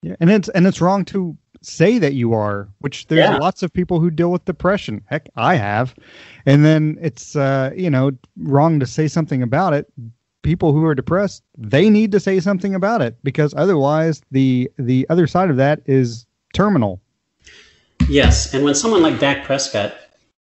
Yeah, 0.03 0.17
and 0.21 0.31
it's 0.31 0.49
and 0.51 0.67
it's 0.67 0.81
wrong 0.81 1.05
to 1.07 1.37
say 1.63 1.99
that 1.99 2.13
you 2.13 2.35
are, 2.35 2.69
which 2.81 3.07
there's 3.07 3.21
yeah. 3.21 3.39
lots 3.39 3.63
of 3.63 3.73
people 3.73 4.01
who 4.01 4.11
deal 4.11 4.31
with 4.31 4.45
depression. 4.45 5.03
Heck, 5.07 5.29
I 5.37 5.55
have. 5.55 5.95
And 6.45 6.65
then 6.65 6.99
it's 7.01 7.37
uh, 7.37 7.71
you 7.75 7.91
know, 7.91 8.13
wrong 8.37 8.81
to 8.81 8.87
say 8.87 9.09
something 9.09 9.43
about 9.43 9.73
it. 9.73 9.91
People 10.43 10.73
who 10.73 10.85
are 10.85 10.95
depressed, 10.95 11.43
they 11.57 11.89
need 11.89 12.13
to 12.13 12.21
say 12.21 12.39
something 12.39 12.75
about 12.75 13.01
it 13.01 13.17
because 13.25 13.55
otherwise 13.57 14.21
the 14.31 14.71
the 14.79 15.07
other 15.09 15.27
side 15.27 15.49
of 15.49 15.57
that 15.57 15.81
is 15.87 16.27
terminal. 16.53 17.01
Yes, 18.09 18.53
and 18.53 18.63
when 18.63 18.75
someone 18.75 19.03
like 19.03 19.19
Dak 19.19 19.45
Prescott 19.45 19.95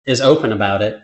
is 0.06 0.22
open 0.22 0.52
about 0.52 0.84
it, 0.84 1.02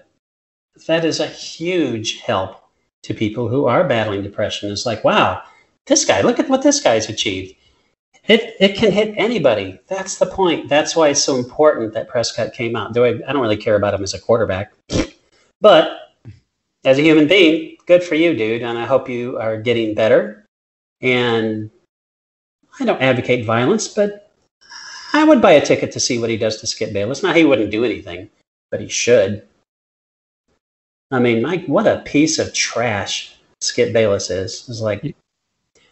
that 0.86 1.04
is 1.04 1.20
a 1.20 1.28
huge 1.28 2.22
help 2.22 2.63
to 3.04 3.14
people 3.14 3.48
who 3.48 3.68
are 3.68 3.84
battling 3.84 4.24
depression. 4.24 4.72
It's 4.72 4.86
like, 4.86 5.04
wow, 5.04 5.42
this 5.86 6.06
guy, 6.06 6.22
look 6.22 6.40
at 6.40 6.50
what 6.50 6.64
this 6.64 6.82
guy's 6.82 7.10
achieved. 7.10 7.56
It, 8.28 8.56
it 8.60 8.78
can 8.78 8.92
hit 8.92 9.14
anybody. 9.18 9.80
That's 9.88 10.18
the 10.18 10.26
point. 10.26 10.70
That's 10.70 10.96
why 10.96 11.10
it's 11.10 11.22
so 11.22 11.36
important 11.36 11.94
that 11.94 12.08
Prescott 12.08 12.54
came 12.54 12.76
out. 12.76 12.94
Do 12.94 13.04
I, 13.04 13.10
I 13.28 13.34
don't 13.34 13.42
really 13.42 13.58
care 13.58 13.76
about 13.76 13.94
him 13.94 14.04
as 14.04 14.14
a 14.14 14.20
quarterback, 14.20 14.74
but 15.60 16.00
as 16.86 16.98
a 16.98 17.02
human 17.02 17.28
being, 17.28 17.78
good 17.86 18.04
for 18.04 18.16
you, 18.16 18.34
dude. 18.34 18.62
And 18.62 18.78
I 18.78 18.86
hope 18.86 19.10
you 19.10 19.38
are 19.40 19.62
getting 19.62 19.94
better. 19.94 20.46
And 21.02 21.70
I 22.80 22.86
don't 22.86 23.02
advocate 23.02 23.46
violence, 23.46 23.90
but 23.90 24.32
I 25.14 25.26
would 25.26 25.42
buy 25.42 25.52
a 25.52 25.66
ticket 25.66 25.92
to 25.92 26.00
see 26.00 26.18
what 26.18 26.30
he 26.30 26.38
does 26.38 26.62
to 26.62 26.68
Skip 26.68 26.94
Bayless. 26.94 27.24
Now, 27.24 27.34
he 27.34 27.44
wouldn't 27.44 27.72
do 27.72 27.84
anything, 27.84 28.30
but 28.72 28.80
he 28.80 28.88
should. 28.88 29.46
I 31.14 31.20
mean, 31.20 31.44
Mike, 31.44 31.66
what 31.68 31.86
a 31.88 32.00
piece 32.06 32.40
of 32.40 32.54
trash 32.54 33.36
Skip 33.62 33.94
Bayless 33.94 34.30
is. 34.30 34.66
It's 34.68 34.82
like 34.82 35.16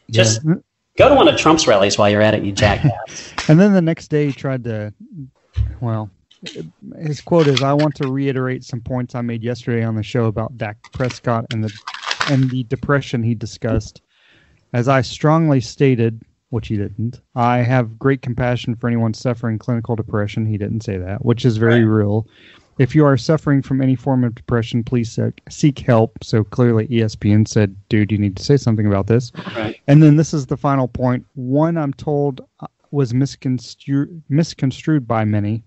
Just 0.09 0.41
Yeah. 0.43 0.55
go 0.97 1.09
to 1.09 1.15
one 1.15 1.27
of 1.29 1.37
Trump's 1.37 1.67
rallies 1.67 1.97
while 1.97 2.09
you're 2.09 2.21
at 2.21 2.33
it, 2.33 2.43
you 2.43 2.51
jackass. 2.51 3.33
And 3.47 3.59
then 3.59 3.73
the 3.73 3.81
next 3.81 4.09
day 4.09 4.27
he 4.27 4.33
tried 4.33 4.63
to, 4.65 4.93
well, 5.79 6.09
his 6.99 7.21
quote 7.21 7.47
is, 7.47 7.61
"I 7.61 7.73
want 7.73 7.95
to 7.95 8.07
reiterate 8.07 8.63
some 8.63 8.81
points 8.81 9.15
I 9.15 9.21
made 9.21 9.43
yesterday 9.43 9.83
on 9.83 9.95
the 9.95 10.03
show 10.03 10.25
about 10.25 10.57
Dak 10.57 10.77
Prescott 10.93 11.45
and 11.49 11.63
the 11.63 11.71
and 12.29 12.49
the 12.51 12.63
depression 12.63 13.23
he 13.23 13.35
discussed. 13.35 14.01
As 14.73 14.87
I 14.87 15.01
strongly 15.01 15.59
stated, 15.59 16.21
which 16.49 16.67
he 16.67 16.77
didn't, 16.77 17.19
I 17.35 17.57
have 17.59 17.97
great 17.97 18.21
compassion 18.21 18.75
for 18.75 18.87
anyone 18.87 19.13
suffering 19.13 19.57
clinical 19.59 19.95
depression. 19.95 20.45
He 20.45 20.57
didn't 20.57 20.81
say 20.83 20.97
that, 20.97 21.25
which 21.25 21.45
is 21.45 21.57
very 21.57 21.83
Right. 21.85 21.97
real. 21.99 22.27
If 22.81 22.95
you 22.95 23.05
are 23.05 23.15
suffering 23.15 23.61
from 23.61 23.79
any 23.79 23.95
form 23.95 24.23
of 24.23 24.33
depression, 24.33 24.83
please 24.83 25.11
seek, 25.11 25.39
seek 25.49 25.77
help. 25.77 26.23
So 26.23 26.43
clearly, 26.43 26.87
ESPN 26.87 27.47
said, 27.47 27.75
"Dude, 27.89 28.11
you 28.11 28.17
need 28.17 28.35
to 28.37 28.43
say 28.43 28.57
something 28.57 28.87
about 28.87 29.05
this." 29.05 29.31
Right. 29.55 29.79
And 29.85 30.01
then 30.01 30.15
this 30.15 30.33
is 30.33 30.47
the 30.47 30.57
final 30.57 30.87
point. 30.87 31.23
One 31.35 31.77
I'm 31.77 31.93
told 31.93 32.41
uh, 32.59 32.65
was 32.89 33.13
misconstrued 33.13 34.23
misconstrued 34.29 35.07
by 35.07 35.25
many. 35.25 35.61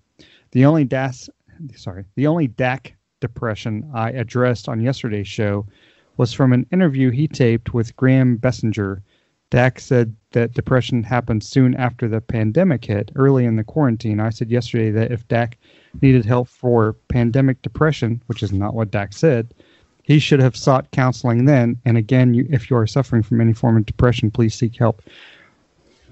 The 0.50 0.64
only 0.64 0.83
DAS, 0.83 1.31
sorry, 1.77 2.05
the 2.16 2.27
only 2.27 2.48
DAC 2.48 2.94
depression 3.20 3.88
I 3.94 4.11
addressed 4.11 4.68
on 4.68 4.81
yesterday's 4.81 5.29
show 5.29 5.68
was 6.16 6.33
from 6.33 6.53
an 6.53 6.66
interview 6.72 7.11
he 7.11 7.29
taped 7.29 7.72
with 7.72 7.94
Graham 7.94 8.38
Bensinger. 8.38 9.03
Dak 9.50 9.79
said 9.79 10.16
that 10.33 10.55
depression 10.55 11.05
happened 11.05 11.44
soon 11.44 11.77
after 11.77 12.09
the 12.09 12.20
pandemic 12.20 12.87
hit, 12.87 13.12
early 13.14 13.44
in 13.44 13.55
the 13.55 13.62
quarantine. 13.62 14.18
I 14.18 14.31
said 14.31 14.50
yesterday 14.50 14.90
that 14.90 15.12
if 15.12 15.29
Dak 15.29 15.59
needed 16.02 16.24
help 16.24 16.48
for 16.48 16.94
pandemic 17.09 17.62
depression, 17.62 18.20
which 18.26 18.42
is 18.42 18.52
not 18.52 18.74
what 18.74 18.90
Dak 18.90 19.12
said, 19.12 19.54
he 20.02 20.18
should 20.18 20.40
have 20.40 20.57
sought 20.57 20.90
counseling 20.90 21.46
then. 21.46 21.78
And 21.85 21.96
again, 21.96 22.35
you, 22.35 22.46
if 22.50 22.70
you 22.70 22.76
are 22.76 22.87
suffering 22.87 23.22
from 23.22 23.40
any 23.40 23.52
form 23.52 23.76
of 23.76 23.87
depression, 23.87 24.30
please 24.30 24.54
seek 24.54 24.76
help. 24.76 25.02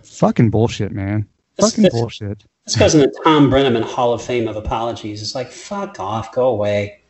Fucking 0.02 0.50
bullshit, 0.50 0.92
man. 0.92 1.28
Fucking 1.60 1.88
bullshit. 1.90 2.44
This 2.64 2.76
goes 2.76 2.94
in 2.94 3.00
the 3.00 3.12
Thom 3.24 3.50
Brennaman 3.50 3.82
Hall 3.82 4.12
of 4.12 4.22
Fame 4.22 4.48
of 4.48 4.56
apologies. 4.56 5.20
It's 5.20 5.34
like, 5.34 5.50
fuck 5.50 6.00
off, 6.00 6.32
go 6.32 6.48
away. 6.48 7.00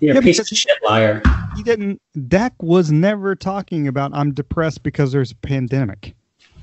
You're 0.00 0.14
Yeah, 0.14 0.20
a 0.20 0.22
piece 0.22 0.38
of 0.38 0.46
shit 0.46 0.78
liar. 0.82 1.22
He 1.56 1.62
didn't. 1.62 2.00
Dak 2.28 2.60
was 2.62 2.90
never 2.90 3.36
talking 3.36 3.86
about 3.86 4.12
I'm 4.14 4.32
depressed 4.32 4.82
because 4.82 5.12
there's 5.12 5.30
a 5.30 5.36
pandemic. 5.36 6.14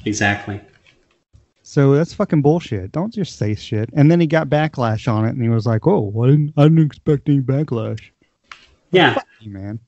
Exactly. 0.06 0.60
So 1.70 1.94
that's 1.94 2.16
fucking 2.16 2.42
bullshit. 2.42 2.92
Don't 2.92 3.14
just 3.14 3.38
say 3.38 3.54
shit. 3.54 3.92
And 3.94 4.10
then 4.10 4.20
he 4.20 4.26
got 4.26 4.50
backlash 4.50 5.08
on 5.08 5.24
it, 5.26 5.36
and 5.36 5.44
he 5.44 5.50
was 5.50 5.68
like, 5.68 5.86
"Oh, 5.86 6.12
I 6.20 6.26
didn't, 6.26 6.54
I 6.58 6.64
didn't 6.64 6.84
expect 6.84 7.30
any 7.30 7.42
backlash." 7.42 8.10
Yeah. 8.90 9.22
You, 9.40 9.52
man. 9.52 9.80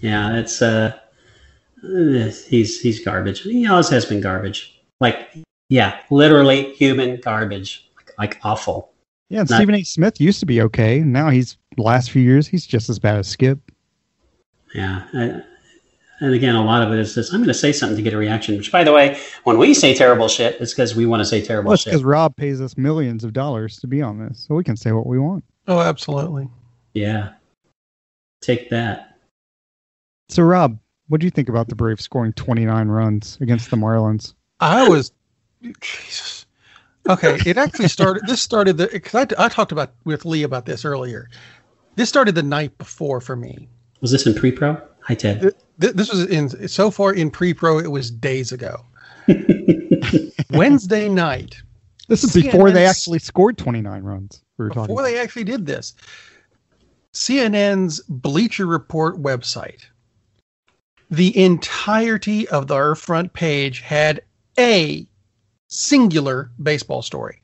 Yeah, 0.00 0.38
it's 0.38 0.62
uh, 0.62 0.98
he's 1.82 2.80
he's 2.80 3.04
garbage. 3.04 3.42
He 3.42 3.66
always 3.66 3.90
has 3.90 4.06
been 4.06 4.22
garbage. 4.22 4.80
Like, 5.02 5.36
yeah, 5.68 6.00
literally 6.08 6.72
human 6.72 7.20
garbage. 7.20 7.90
Like, 7.98 8.14
like 8.16 8.40
awful. 8.44 8.94
Yeah, 9.28 9.40
and 9.40 9.50
Not- 9.50 9.56
Stephen 9.58 9.74
A. 9.74 9.82
Smith 9.82 10.18
used 10.18 10.40
to 10.40 10.46
be 10.46 10.62
okay. 10.62 11.00
Now 11.00 11.28
he's 11.28 11.58
last 11.76 12.10
few 12.10 12.22
years 12.22 12.48
he's 12.48 12.66
just 12.66 12.88
as 12.88 12.98
bad 12.98 13.16
as 13.16 13.28
Skip. 13.28 13.58
Yeah. 14.74 15.04
I, 15.12 15.42
and 16.20 16.34
again, 16.34 16.54
a 16.54 16.64
lot 16.64 16.82
of 16.82 16.92
it 16.92 16.98
is 16.98 17.14
this. 17.14 17.30
I'm 17.30 17.38
going 17.38 17.48
to 17.48 17.54
say 17.54 17.72
something 17.72 17.96
to 17.96 18.02
get 18.02 18.12
a 18.12 18.16
reaction. 18.16 18.56
Which, 18.56 18.72
by 18.72 18.84
the 18.84 18.92
way, 18.92 19.20
when 19.44 19.58
we 19.58 19.74
say 19.74 19.94
terrible 19.94 20.28
shit, 20.28 20.60
it's 20.60 20.72
because 20.72 20.94
we 20.96 21.06
want 21.06 21.20
to 21.20 21.24
say 21.24 21.40
terrible 21.42 21.68
Well, 21.68 21.74
it's 21.74 21.82
shit. 21.84 21.92
because 21.92 22.04
Rob 22.04 22.36
pays 22.36 22.60
us 22.60 22.76
millions 22.76 23.24
of 23.24 23.32
dollars 23.32 23.78
to 23.78 23.86
be 23.86 24.02
on 24.02 24.18
this, 24.18 24.44
so 24.48 24.54
we 24.54 24.64
can 24.64 24.76
say 24.76 24.92
what 24.92 25.06
we 25.06 25.18
want. 25.18 25.44
Oh, 25.66 25.80
absolutely. 25.80 26.48
Yeah. 26.94 27.30
Take 28.40 28.70
that. 28.70 29.18
So, 30.28 30.42
Rob, 30.42 30.78
what 31.08 31.20
do 31.20 31.26
you 31.26 31.30
think 31.30 31.48
about 31.48 31.68
the 31.68 31.74
Braves 31.74 32.04
scoring 32.04 32.32
29 32.34 32.88
runs 32.88 33.38
against 33.40 33.70
the 33.70 33.76
Marlins? 33.76 34.34
I 34.60 34.88
was, 34.88 35.12
Jesus. 35.80 36.46
Okay, 37.08 37.38
it 37.46 37.56
actually 37.56 37.88
started. 37.88 38.24
This 38.26 38.42
started 38.42 38.76
the 38.76 38.88
because 38.92 39.26
I, 39.38 39.46
I 39.46 39.48
talked 39.48 39.72
about 39.72 39.94
with 40.04 40.26
Lee 40.26 40.42
about 40.42 40.66
this 40.66 40.84
earlier. 40.84 41.30
This 41.96 42.08
started 42.08 42.34
the 42.34 42.42
night 42.42 42.76
before 42.76 43.20
for 43.20 43.34
me. 43.34 43.68
Was 44.00 44.10
this 44.10 44.26
in 44.26 44.34
pre-pro? 44.34 44.80
Hi, 45.08 45.14
Ted. 45.14 45.40
Th- 45.40 45.54
th- 45.80 45.94
This 45.94 46.10
was 46.12 46.26
in 46.26 46.68
so 46.68 46.90
far 46.90 47.14
in 47.14 47.30
pre-pro. 47.30 47.78
It 47.78 47.90
was 47.90 48.10
days 48.10 48.52
ago. 48.52 48.84
Wednesday 50.50 51.08
night, 51.08 51.56
This 52.08 52.24
is 52.24 52.34
before 52.34 52.70
they 52.70 52.86
actually 52.86 53.18
scored 53.18 53.56
29 53.58 54.02
runs. 54.02 54.42
We 54.58 54.64
were 54.64 54.68
before 54.68 54.84
about. 54.84 55.02
they 55.02 55.18
actually 55.18 55.44
did 55.44 55.66
this. 55.66 55.94
CNN's 57.14 58.00
Bleacher 58.08 58.66
Report 58.66 59.16
website, 59.16 59.80
the 61.10 61.36
entirety 61.42 62.46
of 62.48 62.68
their 62.68 62.94
front 62.94 63.32
page 63.32 63.80
had 63.80 64.20
a 64.58 65.06
singular 65.68 66.50
baseball 66.62 67.02
story. 67.02 67.42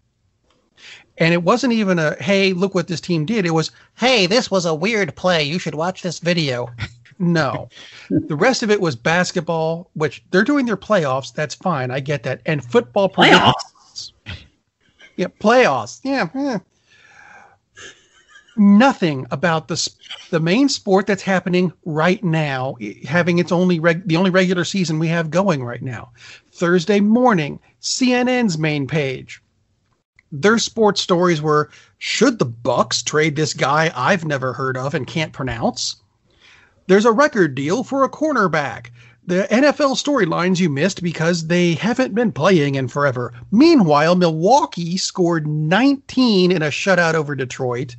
And 1.16 1.33
it 1.33 1.42
wasn't 1.42 1.72
even 1.72 1.98
a, 1.98 2.14
hey, 2.22 2.53
look 2.53 2.74
what 2.74 2.88
this 2.88 3.00
team 3.00 3.24
did. 3.24 3.46
It 3.46 3.53
was, 3.55 3.70
hey, 3.96 4.27
this 4.27 4.50
was 4.50 4.66
a 4.66 4.74
weird 4.74 5.14
play. 5.16 5.44
You 5.44 5.59
should 5.59 5.74
watch 5.77 6.03
this 6.03 6.18
video. 6.18 6.68
No. 7.18 7.68
the 8.11 8.37
rest 8.37 8.62
of 8.62 8.70
it 8.70 8.81
was 8.81 8.96
basketball, 8.96 9.90
which 9.94 10.22
they're 10.31 10.44
doing 10.44 10.66
their 10.66 10.77
playoffs. 10.77 11.33
That's 11.33 11.55
fine. 11.55 11.90
I 11.90 12.00
get 12.00 12.22
that. 12.24 12.40
And 12.46 12.64
football 12.64 13.09
Playoffs. 13.09 14.12
yeah, 15.16 15.27
playoffs. 15.40 16.00
Yeah. 16.03 16.29
eh. 16.35 16.59
Nothing 18.57 19.27
about 19.33 19.66
the 19.66 19.92
the 20.31 20.38
main 20.38 20.68
sport 20.68 21.09
that's 21.09 21.22
happening 21.24 21.72
right 21.85 22.22
now, 22.22 22.77
having 23.05 23.40
its 23.40 23.50
only 23.50 23.81
reg, 23.81 24.07
the 24.07 24.16
only 24.16 24.31
regular 24.31 24.62
season 24.64 25.00
we 25.00 25.09
have 25.09 25.29
going 25.31 25.64
right 25.64 25.83
now. 25.83 26.12
Thursday 26.53 27.00
morning, 27.00 27.59
CNN's 27.83 28.57
main 28.57 28.87
page. 28.87 29.42
Their 30.31 30.59
sports 30.59 31.00
stories 31.00 31.42
were: 31.42 31.70
Should 31.98 32.38
the 32.38 32.44
Bucks 32.44 33.03
trade 33.03 33.35
this 33.35 33.55
guy 33.55 33.90
I've 33.92 34.24
never 34.24 34.53
heard 34.53 34.77
of 34.77 34.94
and 34.94 35.05
can't 35.05 35.33
pronounce? 35.33 35.96
There's 36.87 37.07
a 37.07 37.12
record 37.12 37.55
deal 37.55 37.83
for 37.83 38.05
a 38.05 38.11
cornerback. 38.11 38.90
The 39.27 39.47
NFL 39.51 39.97
storylines 39.97 40.61
you 40.61 40.68
missed 40.68 41.03
because 41.03 41.47
they 41.47 41.75
haven't 41.75 42.14
been 42.14 42.31
playing 42.31 42.75
in 42.75 42.88
forever. 42.88 43.33
Meanwhile, 43.51 44.16
Milwaukee 44.16 44.99
scored 44.99 45.47
19 45.47 46.53
in 46.53 46.62
a 46.62 46.66
shutout 46.66 47.14
over 47.14 47.35
Detroit. 47.35 47.97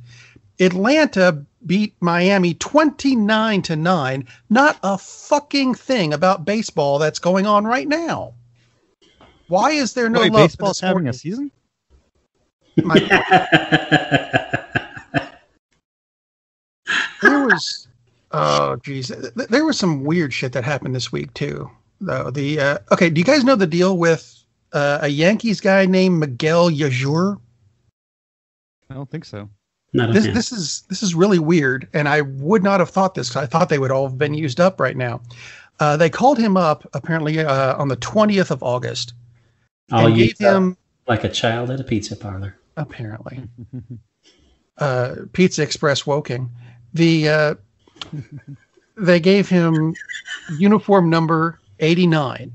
Atlanta 0.60 1.44
beat 1.66 1.94
Miami 2.00 2.54
29 2.54 3.62
to 3.62 3.74
9. 3.74 4.28
Not 4.50 4.78
a 4.84 4.96
fucking 4.96 5.74
thing 5.74 6.12
about 6.12 6.44
baseball 6.44 7.00
that's 7.00 7.18
going 7.18 7.44
on 7.44 7.64
right 7.64 7.88
now. 7.88 8.34
Why 9.48 9.70
is 9.72 9.94
there 9.94 10.08
no 10.08 10.20
Wait, 10.20 10.32
love 10.32 10.42
for 10.42 10.46
baseball's 10.46 10.80
the 10.80 10.86
having 10.86 11.08
a 11.08 11.12
sport? 11.12 11.20
season? 11.22 11.50
there 17.22 17.46
was 17.46 17.88
oh 18.32 18.76
geez. 18.76 19.08
There 19.08 19.64
was 19.64 19.78
some 19.78 20.04
weird 20.04 20.32
shit 20.32 20.52
that 20.52 20.64
happened 20.64 20.94
this 20.94 21.12
week 21.12 21.32
too 21.34 21.70
though. 22.00 22.30
The 22.30 22.60
uh, 22.60 22.78
okay 22.92 23.10
do 23.10 23.18
you 23.20 23.24
guys 23.24 23.44
know 23.44 23.56
the 23.56 23.66
deal 23.66 23.96
with 23.98 24.32
uh, 24.72 24.98
a 25.02 25.08
yankees 25.08 25.60
guy 25.60 25.86
named 25.86 26.18
miguel 26.18 26.70
yajure? 26.70 27.38
I 28.90 28.94
don't 28.94 29.10
think 29.10 29.24
so. 29.24 29.48
Not 29.92 30.12
this 30.12 30.26
this 30.26 30.52
is 30.52 30.82
this 30.88 31.02
is 31.02 31.14
really 31.14 31.38
weird 31.38 31.88
and 31.94 32.08
i 32.08 32.20
would 32.20 32.62
not 32.62 32.80
have 32.80 32.90
thought 32.90 33.14
this 33.14 33.30
'cause 33.30 33.42
i 33.42 33.46
thought 33.46 33.68
they 33.70 33.78
would 33.78 33.90
all 33.90 34.06
have 34.08 34.18
been 34.18 34.34
used 34.34 34.60
up 34.60 34.80
right 34.80 34.96
now. 34.96 35.20
Uh, 35.78 35.96
they 35.96 36.10
called 36.10 36.38
him 36.38 36.56
up 36.56 36.86
apparently 36.94 37.38
uh, 37.38 37.76
on 37.76 37.88
the 37.88 37.96
20th 37.98 38.50
of 38.50 38.62
august. 38.62 39.14
I'll 39.92 40.06
and 40.06 40.16
use 40.16 40.32
gave 40.34 40.48
him 40.48 40.76
like 41.06 41.22
a 41.24 41.28
child 41.28 41.70
at 41.70 41.80
a 41.80 41.84
pizza 41.84 42.16
parlor. 42.16 42.56
apparently. 42.76 43.42
Uh, 44.78 45.14
Pizza 45.32 45.62
Express 45.62 46.06
Woking. 46.06 46.50
The 46.92 47.28
uh, 47.30 47.54
they 48.96 49.20
gave 49.20 49.48
him 49.48 49.94
uniform 50.58 51.10
number 51.10 51.58
eighty 51.80 52.06
nine, 52.06 52.52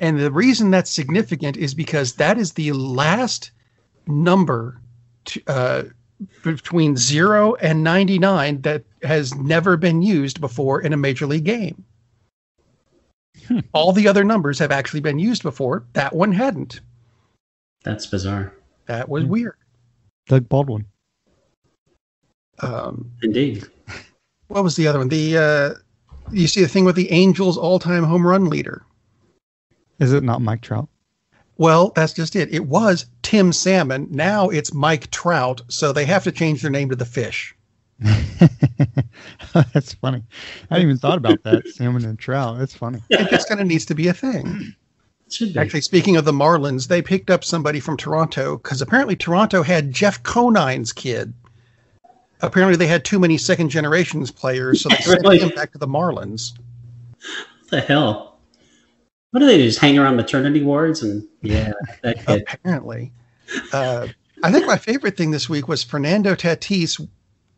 and 0.00 0.18
the 0.20 0.30
reason 0.30 0.70
that's 0.70 0.90
significant 0.90 1.56
is 1.56 1.74
because 1.74 2.14
that 2.14 2.38
is 2.38 2.52
the 2.52 2.72
last 2.72 3.50
number 4.06 4.80
to, 5.26 5.42
uh, 5.48 5.82
between 6.42 6.96
zero 6.96 7.54
and 7.56 7.82
ninety 7.82 8.18
nine 8.18 8.60
that 8.62 8.84
has 9.02 9.34
never 9.34 9.76
been 9.76 10.02
used 10.02 10.40
before 10.40 10.80
in 10.80 10.92
a 10.92 10.96
major 10.96 11.26
league 11.26 11.44
game. 11.44 11.84
All 13.72 13.92
the 13.92 14.08
other 14.08 14.24
numbers 14.24 14.58
have 14.58 14.72
actually 14.72 15.00
been 15.00 15.18
used 15.18 15.42
before. 15.42 15.84
That 15.92 16.14
one 16.14 16.32
hadn't. 16.32 16.80
That's 17.84 18.06
bizarre. 18.06 18.52
That 18.86 19.08
was 19.08 19.24
Hmm. 19.24 19.30
weird. 19.30 19.56
Doug 20.26 20.48
Baldwin. 20.48 20.86
Um, 22.60 23.10
Indeed. 23.22 23.64
what 24.48 24.64
was 24.64 24.76
the 24.76 24.86
other 24.88 24.98
one? 24.98 25.08
The 25.08 25.38
uh, 25.38 25.74
you 26.32 26.46
see 26.46 26.62
the 26.62 26.68
thing 26.68 26.84
with 26.84 26.96
the 26.96 27.10
Angels' 27.10 27.56
all-time 27.56 28.04
home 28.04 28.26
run 28.26 28.46
leader. 28.46 28.84
Is 29.98 30.12
it 30.12 30.22
not 30.22 30.42
Mike 30.42 30.62
Trout? 30.62 30.88
Well, 31.58 31.92
that's 31.94 32.12
just 32.12 32.36
it. 32.36 32.52
It 32.52 32.66
was 32.66 33.06
Tim 33.22 33.52
Salmon. 33.52 34.08
Now 34.10 34.48
it's 34.50 34.74
Mike 34.74 35.10
Trout. 35.10 35.62
So 35.68 35.92
they 35.92 36.04
have 36.04 36.24
to 36.24 36.32
change 36.32 36.62
their 36.62 36.70
name 36.70 36.90
to 36.90 36.96
the 36.96 37.06
Fish. 37.06 37.54
That's 39.72 39.94
funny. 39.94 40.22
I 40.70 40.74
hadn't 40.74 40.88
even 40.88 40.98
thought 40.98 41.16
about 41.16 41.42
that. 41.44 41.66
Salmon 41.68 42.04
and 42.04 42.18
trout. 42.18 42.58
That's 42.58 42.74
funny. 42.74 43.00
It 43.08 43.30
just 43.30 43.48
kind 43.48 43.60
of 43.60 43.66
needs 43.66 43.86
to 43.86 43.94
be 43.94 44.08
a 44.08 44.12
thing. 44.12 44.74
Should 45.30 45.54
be. 45.54 45.58
Actually, 45.58 45.80
speaking 45.80 46.16
of 46.16 46.24
the 46.24 46.32
Marlins, 46.32 46.88
they 46.88 47.00
picked 47.02 47.30
up 47.30 47.42
somebody 47.42 47.80
from 47.80 47.96
Toronto 47.96 48.58
because 48.58 48.82
apparently 48.82 49.16
Toronto 49.16 49.62
had 49.62 49.92
Jeff 49.92 50.22
Conine's 50.22 50.92
kid. 50.92 51.32
Apparently, 52.42 52.76
they 52.76 52.86
had 52.86 53.04
too 53.04 53.18
many 53.18 53.38
second 53.38 53.70
generations 53.70 54.30
players, 54.30 54.82
so 54.82 54.88
they 54.90 54.96
sent 55.00 55.22
Really? 55.22 55.38
him 55.38 55.48
back 55.50 55.72
to 55.72 55.78
the 55.78 55.86
Marlins. 55.86 56.52
what 57.18 57.70
the 57.70 57.80
hell? 57.80 58.38
What 59.30 59.40
do 59.40 59.46
they 59.46 59.56
do? 59.58 59.64
Just 59.64 59.78
hang 59.80 59.98
around 59.98 60.16
maternity 60.16 60.62
wards 60.62 61.02
and 61.02 61.26
yeah, 61.42 61.72
that 62.02 62.24
kid. 62.24 62.44
Apparently, 62.48 63.12
uh, 63.72 64.06
I 64.42 64.52
think 64.52 64.66
my 64.66 64.76
favorite 64.78 65.16
thing 65.16 65.30
this 65.30 65.48
week 65.48 65.68
was 65.68 65.82
Fernando 65.82 66.34
Tatis 66.34 67.06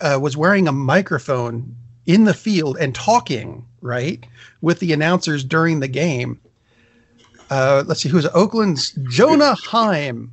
uh, 0.01 0.19
was 0.21 0.37
wearing 0.37 0.67
a 0.69 0.73
microphone 0.73 1.77
in 2.07 2.25
the 2.25 2.35
field 2.35 2.77
and 2.81 2.95
talking 2.95 3.65
right 3.81 4.25
with 4.61 4.81
the 4.81 4.93
announcers 4.93 5.45
during 5.45 5.81
the 5.81 5.89
game. 5.89 6.41
Uh, 7.51 7.85
let's 7.87 8.01
see, 8.01 8.09
who's? 8.09 8.27
Oakland's 8.27 8.93
Jonah 9.09 9.55
Heim. 9.55 10.33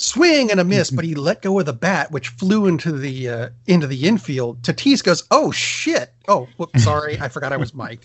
Swing 0.00 0.50
and 0.50 0.58
a 0.58 0.64
miss, 0.64 0.90
but 0.90 1.04
he 1.04 1.14
let 1.14 1.42
go 1.42 1.58
of 1.58 1.66
the 1.66 1.74
bat, 1.74 2.10
which 2.10 2.28
flew 2.28 2.66
into 2.66 2.92
the 2.92 3.28
uh, 3.28 3.48
into 3.66 3.86
the 3.86 4.08
infield. 4.08 4.62
Tatis 4.62 5.04
goes, 5.04 5.24
"Oh 5.30 5.50
shit! 5.50 6.14
Oh, 6.26 6.48
whoops, 6.56 6.82
sorry, 6.82 7.20
I 7.20 7.28
forgot 7.28 7.52
I 7.52 7.58
was 7.58 7.74
Mike." 7.74 8.00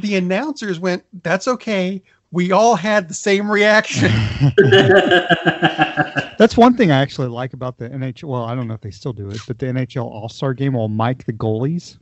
The 0.00 0.16
announcers 0.16 0.80
went, 0.80 1.04
"That's 1.22 1.46
okay. 1.46 2.02
We 2.32 2.50
all 2.50 2.74
had 2.74 3.08
the 3.08 3.14
same 3.14 3.50
reaction." 3.50 4.10
That's 6.38 6.56
one 6.56 6.76
thing 6.76 6.90
I 6.90 7.00
actually 7.00 7.28
like 7.28 7.54
about 7.54 7.78
the 7.78 7.88
NHL. 7.88 8.24
Well, 8.24 8.44
I 8.44 8.54
don't 8.54 8.66
know 8.66 8.74
if 8.74 8.80
they 8.80 8.90
still 8.90 9.12
do 9.12 9.30
it, 9.30 9.40
but 9.46 9.58
the 9.58 9.66
NHL 9.66 10.04
All 10.04 10.28
Star 10.28 10.54
Game 10.54 10.74
will 10.74 10.88
mic 10.88 11.24
the 11.24 11.32
goalies. 11.32 11.98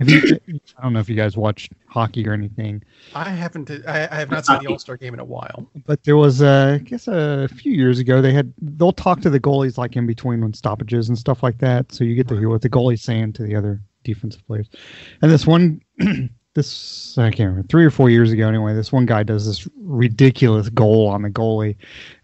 You, 0.00 0.38
I 0.78 0.82
don't 0.82 0.92
know 0.92 1.00
if 1.00 1.08
you 1.08 1.16
guys 1.16 1.36
watch 1.36 1.68
hockey 1.88 2.26
or 2.28 2.32
anything, 2.32 2.82
I 3.14 3.30
haven't. 3.30 3.68
I, 3.86 4.08
I 4.10 4.14
have 4.14 4.30
not 4.30 4.46
seen 4.46 4.58
the 4.62 4.68
All 4.68 4.78
Star 4.78 4.96
game 4.96 5.12
in 5.12 5.18
a 5.18 5.24
while. 5.24 5.68
but 5.86 6.04
there 6.04 6.16
was, 6.16 6.40
uh, 6.40 6.78
I 6.80 6.84
guess, 6.84 7.08
a 7.08 7.48
few 7.48 7.72
years 7.72 7.98
ago 7.98 8.22
they 8.22 8.32
had 8.32 8.52
they'll 8.60 8.92
talk 8.92 9.20
to 9.22 9.30
the 9.30 9.40
goalies 9.40 9.76
like 9.76 9.96
in 9.96 10.06
between 10.06 10.40
when 10.40 10.54
stoppages 10.54 11.08
and 11.08 11.18
stuff 11.18 11.42
like 11.42 11.58
that, 11.58 11.90
so 11.90 12.04
you 12.04 12.14
get 12.14 12.28
to 12.28 12.36
hear 12.36 12.48
what 12.48 12.62
the 12.62 12.70
goalie's 12.70 13.02
saying 13.02 13.32
to 13.34 13.42
the 13.42 13.56
other 13.56 13.80
defensive 14.04 14.46
players. 14.46 14.68
And 15.20 15.32
this 15.32 15.46
one, 15.46 15.82
this 16.54 17.18
I 17.18 17.30
can't 17.30 17.48
remember 17.50 17.66
three 17.66 17.84
or 17.84 17.90
four 17.90 18.08
years 18.08 18.30
ago 18.30 18.46
anyway. 18.46 18.74
This 18.74 18.92
one 18.92 19.04
guy 19.04 19.24
does 19.24 19.46
this 19.46 19.66
ridiculous 19.80 20.68
goal 20.68 21.08
on 21.08 21.22
the 21.22 21.30
goalie, 21.30 21.74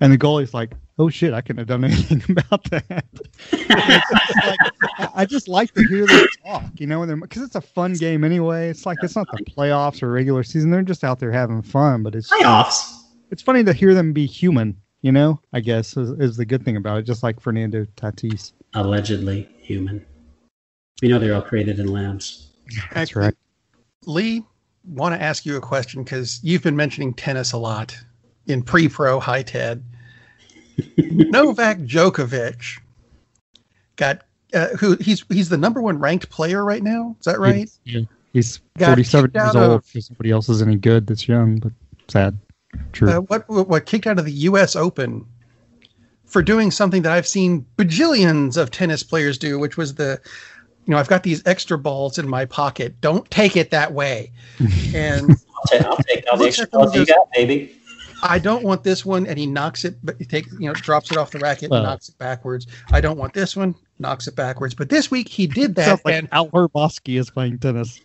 and 0.01 0.13
the 0.13 0.19
goalie's 0.19 0.55
like, 0.55 0.75
"Oh 0.99 1.09
shit, 1.09 1.33
I 1.33 1.41
couldn't 1.41 1.59
have 1.59 1.67
done 1.69 1.85
anything 1.91 2.23
about 2.37 2.65
that." 2.71 3.05
Like, 3.53 4.59
I- 4.99 5.09
I 5.17 5.25
just 5.25 5.49
like 5.49 5.73
to 5.75 5.87
hear 5.87 6.07
them 6.07 6.27
talk, 6.45 6.65
you 6.79 6.87
know, 6.87 7.05
because 7.17 7.43
it's 7.43 7.55
a 7.57 7.61
fun 7.61 7.95
game 7.95 8.25
anyway. 8.25 8.69
It's 8.69 8.85
like 8.87 8.99
it's 9.03 9.17
not 9.17 9.27
the 9.31 9.45
playoffs 9.45 10.03
or 10.03 10.11
regular 10.11 10.43
season; 10.43 10.71
they're 10.71 10.83
just 10.83 11.05
out 11.05 11.19
there 11.21 11.31
having 11.33 11.63
fun. 11.63 12.03
But 12.03 12.15
it's 12.15 12.31
Playoffs. 12.31 12.93
it's 13.31 13.43
funny 13.43 13.63
to 13.65 13.73
hear 13.73 13.95
them 13.95 14.13
be 14.13 14.27
human. 14.27 14.77
You 15.03 15.13
know, 15.13 15.39
I 15.53 15.61
guess 15.61 15.97
is, 15.99 16.11
is 16.19 16.37
the 16.39 16.47
good 16.47 16.65
thing 16.65 16.77
about 16.77 16.99
it. 16.99 17.03
Just 17.03 17.23
like 17.23 17.39
Fernando 17.41 17.85
Tatis. 17.97 18.53
Allegedly 18.73 19.49
human. 19.61 20.05
We 21.03 21.09
know 21.09 21.19
they're 21.19 21.35
all 21.35 21.43
created 21.43 21.79
in 21.79 21.89
labs. 21.89 22.49
That's 22.93 23.15
right. 23.15 23.35
Lee, 24.07 24.43
want 24.87 25.15
to 25.15 25.21
ask 25.23 25.45
you 25.45 25.57
a 25.57 25.61
question 25.61 26.03
because 26.03 26.41
you've 26.43 26.63
been 26.63 26.77
mentioning 26.77 27.13
tennis 27.13 27.53
a 27.53 27.59
lot 27.59 27.95
in 28.47 28.63
pre-pro. 28.63 29.21
Hi, 29.21 29.43
Ted. 29.43 29.85
Novak 30.97 31.79
Djokovic 31.79 32.81
got 33.97 34.23
uh, 34.53 34.69
who 34.79 34.97
he's 35.01 35.25
he's 35.29 35.49
the 35.49 35.57
number 35.57 35.81
one 35.81 35.99
ranked 35.99 36.31
player 36.31 36.65
right 36.65 36.83
now. 36.83 37.17
Is 37.21 37.25
that 37.27 37.39
right? 37.41 37.69
Yeah. 37.85 38.01
He's 38.33 38.61
Got 38.79 38.87
47 38.89 39.31
years 39.35 39.55
old. 39.55 39.71
of- 39.71 39.85
If 39.95 40.05
somebody 40.05 40.31
else 40.33 40.49
is 40.49 40.61
any 40.61 40.75
good 40.77 41.07
that's 41.07 41.29
young, 41.29 41.59
but 41.61 41.73
sad. 42.09 42.37
True. 42.93 43.09
Uh, 43.11 43.21
what 43.21 43.49
what 43.49 43.69
what 43.69 43.87
kicked 43.87 44.07
out 44.07 44.19
of 44.19 44.25
the 44.25 44.33
U.S. 44.33 44.75
Open 44.75 45.25
for 46.25 46.43
doing 46.43 46.71
something 46.73 47.03
that 47.03 47.13
I've 47.13 47.29
seen 47.29 47.65
bajillions 47.77 48.57
of 48.57 48.71
tennis 48.73 49.05
players 49.05 49.39
do, 49.39 49.59
which 49.61 49.77
was 49.77 49.95
the 49.95 50.21
you 50.87 50.91
know 50.93 50.99
I've 50.99 51.07
got 51.09 51.23
these 51.23 51.43
extra 51.47 51.79
balls 51.79 52.19
in 52.19 52.29
my 52.29 52.45
pocket. 52.45 53.01
Don't 53.01 53.31
take 53.31 53.57
it 53.57 53.71
that 53.71 53.93
way. 53.93 54.33
And 54.95 55.31
I'll 55.31 55.67
take, 55.67 55.83
I'll 55.87 55.97
take 55.97 56.25
all 56.31 56.37
the 56.39 56.45
Looks 56.45 56.59
extra 56.61 56.65
at 56.65 56.71
balls 56.73 56.95
you 56.97 57.07
got, 57.07 57.31
baby. 57.33 57.77
I 58.25 58.39
don't 58.39 58.65
want 58.65 58.83
this 58.83 59.05
one, 59.05 59.27
and 59.27 59.39
he 59.39 59.47
knocks 59.47 59.85
it, 59.85 59.97
but 60.03 60.17
he 60.19 60.25
takes, 60.25 60.51
you 60.53 60.67
know, 60.67 60.73
drops 60.73 61.11
it 61.11 61.19
off 61.19 61.31
the 61.31 61.39
racket, 61.39 61.71
and 61.71 61.83
knocks 61.83 62.09
it 62.09 62.17
backwards. 62.17 62.67
I 62.91 63.03
don't 63.03 63.19
want 63.19 63.35
this 63.35 63.55
one, 63.55 63.75
knocks 63.99 64.27
it 64.27 64.35
backwards. 64.35 64.75
But 64.75 64.89
this 64.89 65.11
week 65.11 65.29
he 65.29 65.47
did 65.47 65.75
that, 65.75 66.03
like 66.05 66.15
and 66.15 66.29
Al 66.33 66.49
Herboski 66.49 67.19
is 67.19 67.29
playing 67.31 67.59
tennis. 67.59 68.01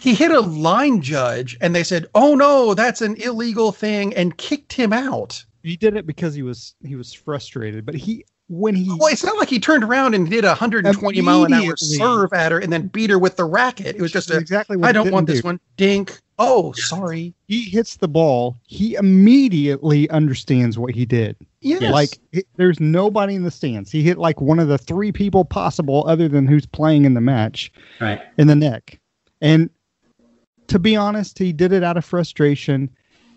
he 0.00 0.14
hit 0.14 0.30
a 0.30 0.40
line 0.40 1.00
judge, 1.00 1.56
and 1.62 1.74
they 1.74 1.84
said, 1.84 2.06
"Oh 2.14 2.34
no, 2.34 2.74
that's 2.74 3.00
an 3.00 3.16
illegal 3.16 3.72
thing," 3.72 4.14
and 4.14 4.36
kicked 4.36 4.74
him 4.74 4.92
out. 4.92 5.42
He 5.62 5.76
did 5.76 5.96
it 5.96 6.06
because 6.06 6.34
he 6.34 6.42
was 6.42 6.74
he 6.84 6.96
was 6.96 7.14
frustrated. 7.14 7.86
But 7.86 7.94
he 7.94 8.26
when 8.52 8.74
he 8.74 8.86
Well, 8.98 9.08
it's 9.08 9.24
not 9.24 9.38
like 9.38 9.48
he 9.48 9.58
turned 9.58 9.82
around 9.82 10.14
and 10.14 10.28
did 10.28 10.44
a 10.44 10.48
120 10.48 11.20
mile 11.22 11.44
an 11.44 11.54
hour 11.54 11.74
serve 11.76 12.34
at 12.34 12.52
her 12.52 12.58
and 12.58 12.70
then 12.70 12.88
beat 12.88 13.08
her 13.08 13.18
with 13.18 13.36
the 13.36 13.44
racket. 13.44 13.96
It 13.96 14.02
was 14.02 14.12
just 14.12 14.30
a, 14.30 14.36
exactly 14.36 14.76
what 14.76 14.88
I 14.88 14.92
don't 14.92 15.04
didn't 15.04 15.14
want 15.14 15.26
this 15.26 15.42
one. 15.42 15.58
Dink. 15.78 16.18
Oh, 16.38 16.72
sorry. 16.72 17.34
He 17.48 17.62
hits 17.62 17.96
the 17.96 18.08
ball. 18.08 18.56
He 18.66 18.94
immediately 18.94 20.08
understands 20.10 20.78
what 20.78 20.94
he 20.94 21.06
did. 21.06 21.34
Yeah. 21.60 21.78
Yes. 21.80 21.92
Like 21.92 22.18
it, 22.32 22.46
there's 22.56 22.78
nobody 22.78 23.34
in 23.36 23.42
the 23.44 23.50
stands. 23.50 23.90
He 23.90 24.02
hit 24.02 24.18
like 24.18 24.40
one 24.40 24.58
of 24.58 24.68
the 24.68 24.78
three 24.78 25.12
people 25.12 25.44
possible, 25.46 26.04
other 26.06 26.28
than 26.28 26.46
who's 26.46 26.66
playing 26.66 27.06
in 27.06 27.14
the 27.14 27.20
match, 27.20 27.72
Right. 28.00 28.20
in 28.36 28.48
the 28.48 28.56
neck. 28.56 29.00
And 29.40 29.70
to 30.66 30.78
be 30.78 30.94
honest, 30.94 31.38
he 31.38 31.52
did 31.52 31.72
it 31.72 31.82
out 31.82 31.96
of 31.96 32.04
frustration. 32.04 32.90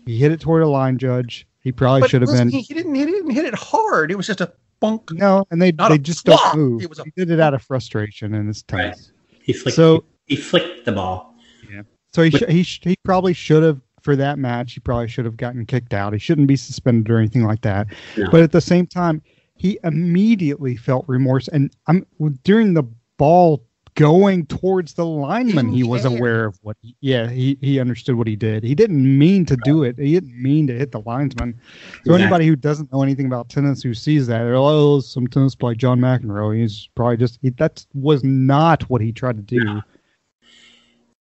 He 0.04 0.18
hit 0.18 0.30
it 0.30 0.40
toward 0.40 0.62
a 0.62 0.68
line 0.68 0.98
judge. 0.98 1.46
He 1.60 1.72
probably 1.72 2.02
But 2.02 2.10
should 2.10 2.22
have 2.22 2.28
listen, 2.30 2.48
been. 2.48 2.58
He, 2.58 2.62
he 2.62 2.74
didn't. 2.74 2.94
He 2.94 3.04
didn't 3.04 3.30
hit 3.30 3.44
it 3.46 3.54
hard. 3.54 4.10
It 4.10 4.16
was 4.16 4.26
just 4.26 4.40
a 4.40 4.52
bunk. 4.80 5.10
No, 5.12 5.44
and 5.50 5.60
they 5.60 5.72
Not 5.72 5.90
they 5.90 5.98
just 5.98 6.24
flop. 6.24 6.52
don't 6.54 6.58
move. 6.58 6.82
It 6.82 6.88
was 6.88 6.98
a- 6.98 7.04
he 7.04 7.12
did 7.16 7.30
it 7.30 7.40
out 7.40 7.54
of 7.54 7.62
frustration, 7.62 8.34
and 8.34 8.48
it's 8.48 8.64
Right. 8.72 8.94
He 9.42 9.52
flicked. 9.52 9.76
So 9.76 10.04
he 10.26 10.36
flicked 10.36 10.84
the 10.84 10.92
ball. 10.92 11.34
Yeah. 11.72 11.82
So 12.14 12.22
he 12.22 12.30
But- 12.30 12.40
sh- 12.48 12.52
he 12.52 12.62
sh- 12.62 12.80
he 12.82 12.96
probably 13.04 13.32
should 13.32 13.62
have 13.62 13.80
for 14.02 14.16
that 14.16 14.38
match. 14.38 14.74
He 14.74 14.80
probably 14.80 15.08
should 15.08 15.24
have 15.24 15.36
gotten 15.36 15.66
kicked 15.66 15.92
out. 15.94 16.12
He 16.12 16.18
shouldn't 16.18 16.46
be 16.48 16.56
suspended 16.56 17.10
or 17.10 17.18
anything 17.18 17.44
like 17.44 17.60
that. 17.62 17.88
No. 18.16 18.28
But 18.30 18.42
at 18.42 18.52
the 18.52 18.60
same 18.60 18.86
time, 18.86 19.20
he 19.56 19.78
immediately 19.84 20.76
felt 20.76 21.04
remorse, 21.08 21.48
and 21.48 21.70
I'm 21.86 22.04
during 22.44 22.74
the 22.74 22.84
ball 23.18 23.64
going 23.96 24.46
towards 24.46 24.94
the 24.94 25.04
lineman. 25.04 25.66
Didn't 25.66 25.72
He 25.72 25.82
was 25.82 26.04
aware 26.04 26.44
of 26.44 26.58
what. 26.62 26.76
Yeah, 27.00 27.28
he 27.28 27.58
he 27.60 27.80
understood 27.80 28.14
what 28.14 28.28
he 28.28 28.36
did. 28.36 28.62
He 28.62 28.74
didn't 28.74 29.18
mean 29.18 29.44
to 29.46 29.56
do 29.64 29.82
it. 29.82 29.98
He 29.98 30.12
didn't 30.12 30.40
mean 30.40 30.68
to 30.68 30.74
hit 30.74 30.92
the 30.92 31.00
linesman. 31.00 31.58
So 31.58 31.98
Exactly. 31.98 32.22
anybody 32.22 32.46
who 32.46 32.54
doesn't 32.54 32.92
know 32.92 33.02
anything 33.02 33.26
about 33.26 33.48
tennis 33.48 33.82
who 33.82 33.94
sees 33.94 34.28
that, 34.28 34.38
they're 34.38 34.58
like, 34.58 34.72
"Oh, 34.72 35.00
some 35.00 35.26
tennis 35.26 35.56
player, 35.56 35.74
John 35.74 35.98
McEnroe. 35.98 36.56
He's 36.56 36.88
probably 36.94 37.16
just 37.16 37.40
he, 37.42 37.50
that 37.50 37.84
was 37.94 38.22
not 38.22 38.88
what 38.88 39.00
he 39.00 39.12
tried 39.12 39.36
to 39.36 39.42
do." 39.42 39.82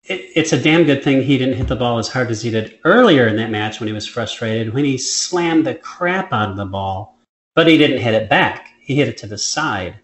It, 0.03 0.31
it's 0.35 0.53
a 0.53 0.61
damn 0.61 0.85
good 0.85 1.03
thing 1.03 1.21
he 1.21 1.37
didn't 1.37 1.57
hit 1.57 1.67
the 1.67 1.75
ball 1.75 1.97
as 1.97 2.07
hard 2.07 2.31
as 2.31 2.41
he 2.41 2.49
did 2.49 2.79
earlier 2.85 3.27
in 3.27 3.35
that 3.35 3.51
match 3.51 3.79
when 3.79 3.87
he 3.87 3.93
was 3.93 4.07
frustrated, 4.07 4.73
when 4.73 4.85
he 4.85 4.97
slammed 4.97 5.65
the 5.65 5.75
crap 5.75 6.31
out 6.31 6.49
of 6.49 6.57
the 6.57 6.65
ball, 6.65 7.19
but 7.55 7.67
he 7.67 7.77
didn't 7.77 7.99
hit 7.99 8.13
it 8.13 8.29
back. 8.29 8.69
He 8.79 8.95
hit 8.95 9.07
it 9.07 9.17
to 9.17 9.27
the 9.27 9.37
side 9.37 9.99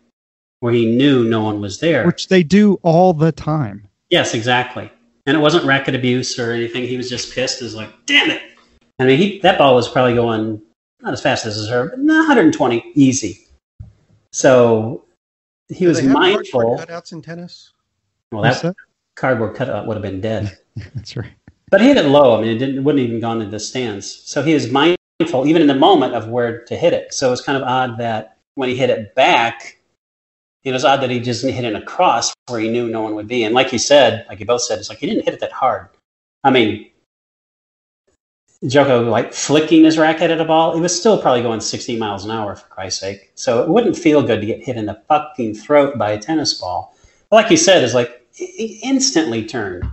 where 0.66 0.74
he 0.74 0.88
knew 0.88 1.24
no 1.24 1.44
one 1.44 1.62
was 1.62 1.80
there. 1.80 2.08
Which 2.08 2.28
they 2.28 2.42
do 2.42 2.80
all 2.82 3.14
the 3.14 3.32
time. 3.32 3.88
Yes, 4.10 4.34
exactly. 4.34 4.92
And 5.28 5.38
it 5.38 5.40
wasn't 5.40 5.64
racket 5.66 5.94
abuse 5.94 6.40
or 6.40 6.52
anything. 6.54 6.88
He 6.88 6.98
was 6.98 7.08
just 7.08 7.32
pissed. 7.36 7.62
It 7.62 7.66
was 7.66 7.76
like, 7.76 7.90
damn 8.08 8.32
it. 8.32 8.42
I 8.98 9.06
mean, 9.06 9.20
he, 9.20 9.40
that 9.42 9.60
ball 9.60 9.76
was 9.76 9.88
probably 9.88 10.16
going 10.16 10.60
not 11.02 11.14
as 11.14 11.22
fast 11.22 11.46
as 11.46 11.56
his 11.56 11.68
serve, 11.68 11.92
but 11.92 12.00
120 12.00 12.94
easy. 12.96 13.46
So 14.32 15.06
he 15.70 15.82
Do 15.82 15.90
was 15.90 15.98
they 15.98 16.06
have 16.08 16.14
mindful. 16.14 16.80
cutouts 16.80 17.12
in 17.12 17.22
tennis. 17.22 17.72
Well, 18.32 18.42
What's 18.42 18.62
that 18.62 18.70
that? 18.70 18.76
cardboard 19.16 19.56
cutout 19.56 19.86
would 19.86 19.94
have 19.98 20.02
been 20.02 20.20
dead. 20.20 20.58
That's 20.96 21.16
right. 21.16 21.30
But 21.70 21.82
he 21.82 21.90
hit 21.90 21.98
it 21.98 22.08
low. 22.08 22.40
I 22.40 22.42
mean, 22.42 22.50
it 22.50 22.58
didn't 22.58 22.80
it 22.80 22.84
wouldn't 22.84 23.08
even 23.08 23.20
gone 23.20 23.38
into 23.40 23.52
the 23.52 23.60
stands. 23.60 24.12
So 24.12 24.42
he 24.42 24.56
was 24.56 24.72
mindful, 24.72 25.46
even 25.46 25.62
in 25.62 25.68
the 25.68 25.76
moment, 25.76 26.16
of 26.16 26.28
where 26.28 26.64
to 26.66 26.76
hit 26.76 26.94
it. 26.94 27.14
So 27.14 27.32
it's 27.32 27.42
kind 27.42 27.56
of 27.56 27.64
odd 27.68 28.00
that 28.00 28.38
when 28.56 28.68
he 28.70 28.76
hit 28.76 28.90
it 28.90 29.14
back, 29.14 29.75
it 30.66 30.72
was 30.72 30.84
odd 30.84 31.02
that 31.02 31.12
he 31.12 31.20
just 31.20 31.46
hit 31.46 31.64
it 31.64 31.76
across 31.76 32.34
where 32.48 32.60
he 32.60 32.68
knew 32.70 32.90
no 32.90 33.02
one 33.02 33.14
would 33.16 33.28
be. 33.28 33.44
And 33.44 33.54
like 33.54 33.72
you 33.72 33.78
said, 33.80 34.26
like 34.28 34.40
you 34.40 34.48
both 34.48 34.64
said, 34.64 34.80
it's 34.80 34.90
like 34.90 34.98
he 34.98 35.06
didn't 35.06 35.24
hit 35.24 35.36
it 35.36 35.40
that 35.40 35.52
hard. 35.52 35.90
I 36.44 36.50
mean, 36.50 36.90
Joko 38.68 39.04
like 39.08 39.32
flicking 39.32 39.84
his 39.84 40.00
racket 40.00 40.32
at 40.32 40.42
a 40.42 40.46
ball, 40.46 40.76
it 40.76 40.80
was 40.80 40.98
still 40.98 41.22
probably 41.22 41.44
going 41.44 41.62
60 41.62 41.98
miles 41.98 42.26
an 42.26 42.32
hour 42.32 42.56
for 42.56 42.68
Christ's 42.68 43.00
sake. 43.00 43.32
So 43.36 43.62
it 43.62 43.70
wouldn't 43.70 43.96
feel 43.96 44.24
good 44.24 44.42
to 44.42 44.48
get 44.48 44.64
hit 44.64 44.76
in 44.76 44.88
the 44.88 45.00
fucking 45.08 45.54
throat 45.54 46.00
by 46.00 46.12
a 46.12 46.20
tennis 46.20 46.56
ball. 46.56 46.96
But 47.30 47.38
like 47.38 47.52
you 47.52 47.58
said, 47.58 47.84
it's 47.84 47.94
like 47.94 48.26
he 48.34 48.80
instantly 48.84 49.46
turned. 49.46 49.84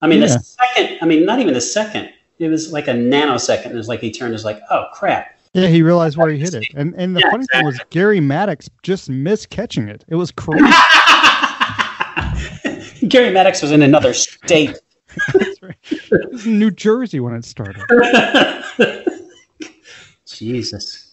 I 0.00 0.06
mean, 0.06 0.20
Yeah. 0.20 0.28
the 0.28 0.38
second, 0.40 0.98
I 1.02 1.06
mean, 1.06 1.26
not 1.26 1.40
even 1.40 1.52
the 1.52 1.60
second. 1.60 2.10
It 2.38 2.48
was 2.48 2.72
like 2.72 2.88
a 2.88 2.92
nanosecond. 2.92 3.66
It 3.66 3.74
was 3.74 3.88
like 3.88 4.00
he 4.00 4.10
turned. 4.10 4.30
It 4.30 4.34
was 4.34 4.44
like, 4.46 4.60
oh 4.70 4.86
crap! 4.94 5.38
Yeah, 5.54 5.68
he 5.68 5.82
realized 5.82 6.16
where 6.16 6.30
he 6.30 6.38
hit 6.38 6.54
it, 6.54 6.68
and 6.74 6.94
and 6.96 7.14
the 7.14 7.20
Yeah, 7.20 7.30
funny 7.30 7.44
thing 7.52 7.64
was 7.64 7.78
Gary 7.90 8.20
Maddox 8.20 8.70
just 8.82 9.10
missed 9.10 9.50
catching 9.50 9.88
it. 9.88 10.04
It 10.08 10.14
was 10.14 10.32
crazy. 10.32 10.64
Gary 13.08 13.32
Maddox 13.32 13.60
was 13.60 13.72
in 13.72 13.82
another 13.82 14.14
state. 14.14 14.78
That's 15.34 15.62
right. 15.62 15.76
It 15.90 16.32
was 16.32 16.46
in 16.46 16.58
New 16.58 16.70
Jersey 16.70 17.20
when 17.20 17.34
it 17.34 17.44
started. 17.44 17.82
Jesus. 20.26 21.10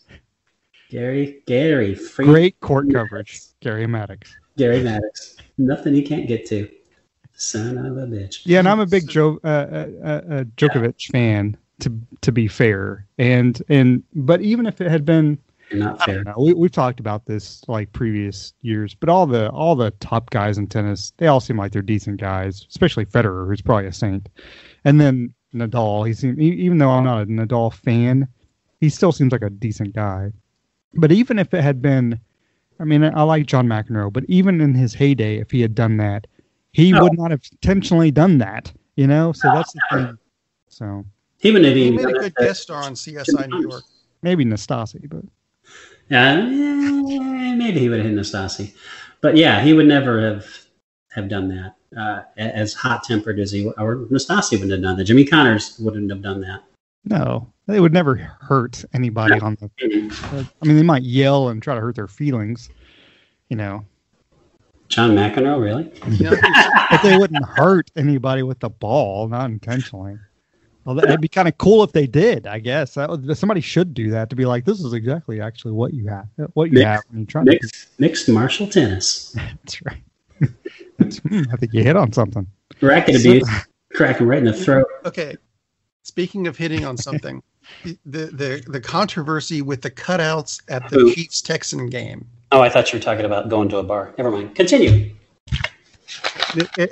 Gary, 0.90 1.44
Gary, 1.46 1.94
free 1.94 2.26
Great 2.26 2.60
court 2.62 2.92
coverage, 2.92 3.42
Gary 3.60 3.86
Maddox. 3.86 4.36
Gary 4.58 4.82
Maddox. 4.82 5.36
Nothing 5.58 5.94
he 5.94 6.02
can't 6.02 6.28
get 6.28 6.46
to. 6.48 6.68
Son 7.34 7.78
of 7.78 7.98
a 7.98 8.08
bitch. 8.08 8.42
Yeah, 8.44 8.60
and 8.60 8.68
I'm 8.68 8.80
a 8.80 8.86
big 8.86 9.08
Joe 9.08 9.40
uh, 9.44 9.48
uh, 9.48 9.88
uh, 10.04 10.08
uh, 10.08 10.44
Djokovic 10.58 11.12
fan. 11.12 11.58
To 11.80 11.94
to 12.22 12.32
be 12.32 12.48
fair, 12.48 13.06
and 13.18 13.62
and 13.70 14.04
but 14.14 14.42
even 14.42 14.66
if 14.66 14.82
it 14.82 14.92
had 14.92 15.06
been, 15.06 15.38
not 15.72 16.04
fair. 16.04 16.24
know, 16.24 16.36
we, 16.38 16.54
we've 16.54 16.72
talked 16.72 17.00
about 17.00 17.26
this 17.26 17.64
like 17.68 17.92
previous 17.94 18.54
years, 18.62 18.96
but 18.96 19.08
all 19.08 19.26
the 19.26 19.50
all 19.52 19.76
the 19.76 19.92
top 20.00 20.30
guys 20.30 20.58
in 20.58 20.68
tennis, 20.68 21.14
they 21.18 21.28
all 21.28 21.40
seem 21.40 21.58
like 21.58 21.72
they're 21.72 21.82
decent 21.82 22.20
guys, 22.20 22.66
especially 22.70 23.06
Federer, 23.06 23.48
who's 23.48 23.62
probably 23.62 23.86
a 23.88 23.94
saint, 23.94 24.28
and 24.84 25.00
then 25.00 25.34
Nadal. 25.54 26.06
He 26.06 26.14
seems, 26.14 26.38
even 26.40 26.78
though 26.80 26.90
I'm 26.90 27.04
not 27.04 27.22
a 27.22 27.26
Nadal 27.26 27.74
fan, 27.74 28.28
he 28.82 28.90
still 28.90 29.12
seems 29.12 29.32
like 29.32 29.42
a 29.42 29.50
decent 29.50 29.94
guy. 29.96 30.32
But 30.96 31.12
even 31.12 31.40
if 31.40 31.54
it 31.54 31.62
had 31.62 31.82
been, 31.82 32.20
I 32.80 32.84
mean, 32.84 33.04
I 33.04 33.24
like 33.24 33.46
John 33.46 33.68
McEnroe, 33.68 34.12
but 34.12 34.26
even 34.28 34.60
in 34.60 34.74
his 34.74 34.94
heyday, 34.94 35.38
if 35.38 35.52
he 35.52 35.62
had 35.62 35.76
done 35.76 35.98
that, 35.98 36.28
he 36.72 36.92
No. 36.92 37.04
would 37.04 37.18
not 37.18 37.32
have 37.32 37.42
intentionally 37.52 38.12
done 38.12 38.40
that. 38.40 38.74
You 38.96 39.08
know, 39.08 39.32
so 39.32 39.50
that's 39.54 39.72
the 39.72 39.80
thing. 39.92 40.18
So 40.68 41.06
He 41.40 41.52
wouldn't 41.52 41.68
have 41.68 41.76
He 41.76 41.86
even 41.88 41.96
made 42.06 42.16
a 42.16 42.20
good 42.20 42.26
it. 42.26 42.36
guest 42.36 42.62
star 42.64 42.84
on 42.84 42.94
CSI 42.94 43.48
New 43.50 43.70
York. 43.70 43.84
maybe 44.22 44.46
Nastase, 44.46 45.10
but 45.10 45.24
Yeah, 46.10 46.36
maybe 47.56 47.80
he 47.80 47.90
would 47.90 48.00
have 48.00 48.08
hit 48.08 48.18
Nastase, 48.18 48.74
but 49.22 49.36
yeah, 49.38 49.62
he 49.62 49.74
would 49.74 49.88
never 49.88 50.22
have 50.22 50.46
have 51.12 51.28
done 51.30 51.48
that. 51.50 51.76
Uh, 51.98 52.22
as 52.38 52.74
hot 52.76 53.04
tempered 53.04 53.40
as 53.40 53.52
he, 53.52 53.66
or 53.78 53.96
Nastase 54.12 54.52
wouldn't 54.52 54.72
have 54.72 54.82
done 54.84 54.96
that. 54.98 55.06
Jimmy 55.06 55.26
Connors 55.26 55.76
wouldn't 55.80 56.10
have 56.12 56.22
done 56.22 56.40
that. 56.42 56.62
no, 57.06 57.52
they 57.66 57.80
would 57.80 57.94
never 57.94 58.16
hurt 58.16 58.84
anybody 58.94 59.40
on 59.40 59.58
the 59.60 59.72
I 60.62 60.66
mean, 60.68 60.76
they 60.76 60.84
might 60.84 61.02
yell 61.04 61.50
and 61.50 61.64
try 61.64 61.74
to 61.74 61.82
hurt 61.82 61.96
their 61.96 62.08
feelings, 62.08 62.70
you 63.50 63.56
know, 63.56 63.84
John 64.90 65.12
McEnroe, 65.12 65.60
really? 65.62 65.92
You 66.18 66.26
know, 66.32 66.38
but 66.92 67.02
they 67.04 67.18
wouldn't 67.18 67.44
hurt 67.46 67.90
anybody 67.96 68.44
with 68.44 68.60
the 68.60 68.70
ball, 68.70 69.28
not 69.28 69.50
intentionally. 69.50 70.18
Well, 70.90 70.98
it'd 71.04 71.22
be 71.22 71.28
kind 71.28 71.48
of 71.48 71.56
cool 71.60 71.84
if 71.84 71.92
they 71.92 72.08
did. 72.08 72.48
I 72.48 72.58
guess 72.58 72.96
that 72.96 73.10
would, 73.12 73.38
somebody 73.38 73.62
should 73.62 73.94
do 73.94 74.10
that 74.10 74.28
to 74.32 74.36
be 74.36 74.46
like, 74.46 74.66
this 74.66 74.80
is 74.80 74.92
exactly 74.94 75.40
actually 75.40 75.74
what 75.74 75.94
you 75.94 76.08
have, 76.08 76.26
what 76.54 76.72
you 76.72 76.80
Mixed- 76.80 76.86
have 76.88 77.04
when 77.10 77.20
you 77.20 77.26
try 77.28 77.44
to. 77.44 77.52
Mixed, 77.52 78.00
mixed 78.00 78.28
martial 78.30 78.66
tennis, 78.68 79.32
That's 79.36 79.82
right. 79.86 80.02
That's, 80.98 81.20
hmm, 81.20 81.44
I 81.54 81.58
think 81.58 81.74
you 81.74 81.84
hit 81.84 81.96
on 81.96 82.12
something. 82.12 82.48
racket 82.82 83.18
abuse, 83.20 83.48
crack 83.94 84.18
him 84.18 84.28
right 84.28 84.40
in 84.40 84.46
the 84.46 84.54
throat. 84.54 84.88
okay. 85.06 85.36
Speaking 86.02 86.48
of 86.48 86.58
hitting 86.58 86.86
on 86.86 86.98
something, 86.98 87.44
the 87.84 88.26
the 88.28 88.64
the 88.68 88.82
controversy 88.82 89.62
with 89.62 89.84
the 89.84 89.92
cutouts 89.92 90.60
at 90.70 90.90
the 90.90 91.12
Chiefs 91.14 91.40
Texan 91.42 91.88
game. 91.88 92.26
Oh, 92.52 92.62
I 92.62 92.70
thought 92.70 92.92
you 92.92 92.98
were 92.98 93.04
talking 93.04 93.26
about 93.26 93.48
going 93.50 93.70
to 93.70 93.78
a 93.78 93.84
bar. 93.84 94.12
Never 94.18 94.32
mind. 94.32 94.56
Continue. 94.56 95.12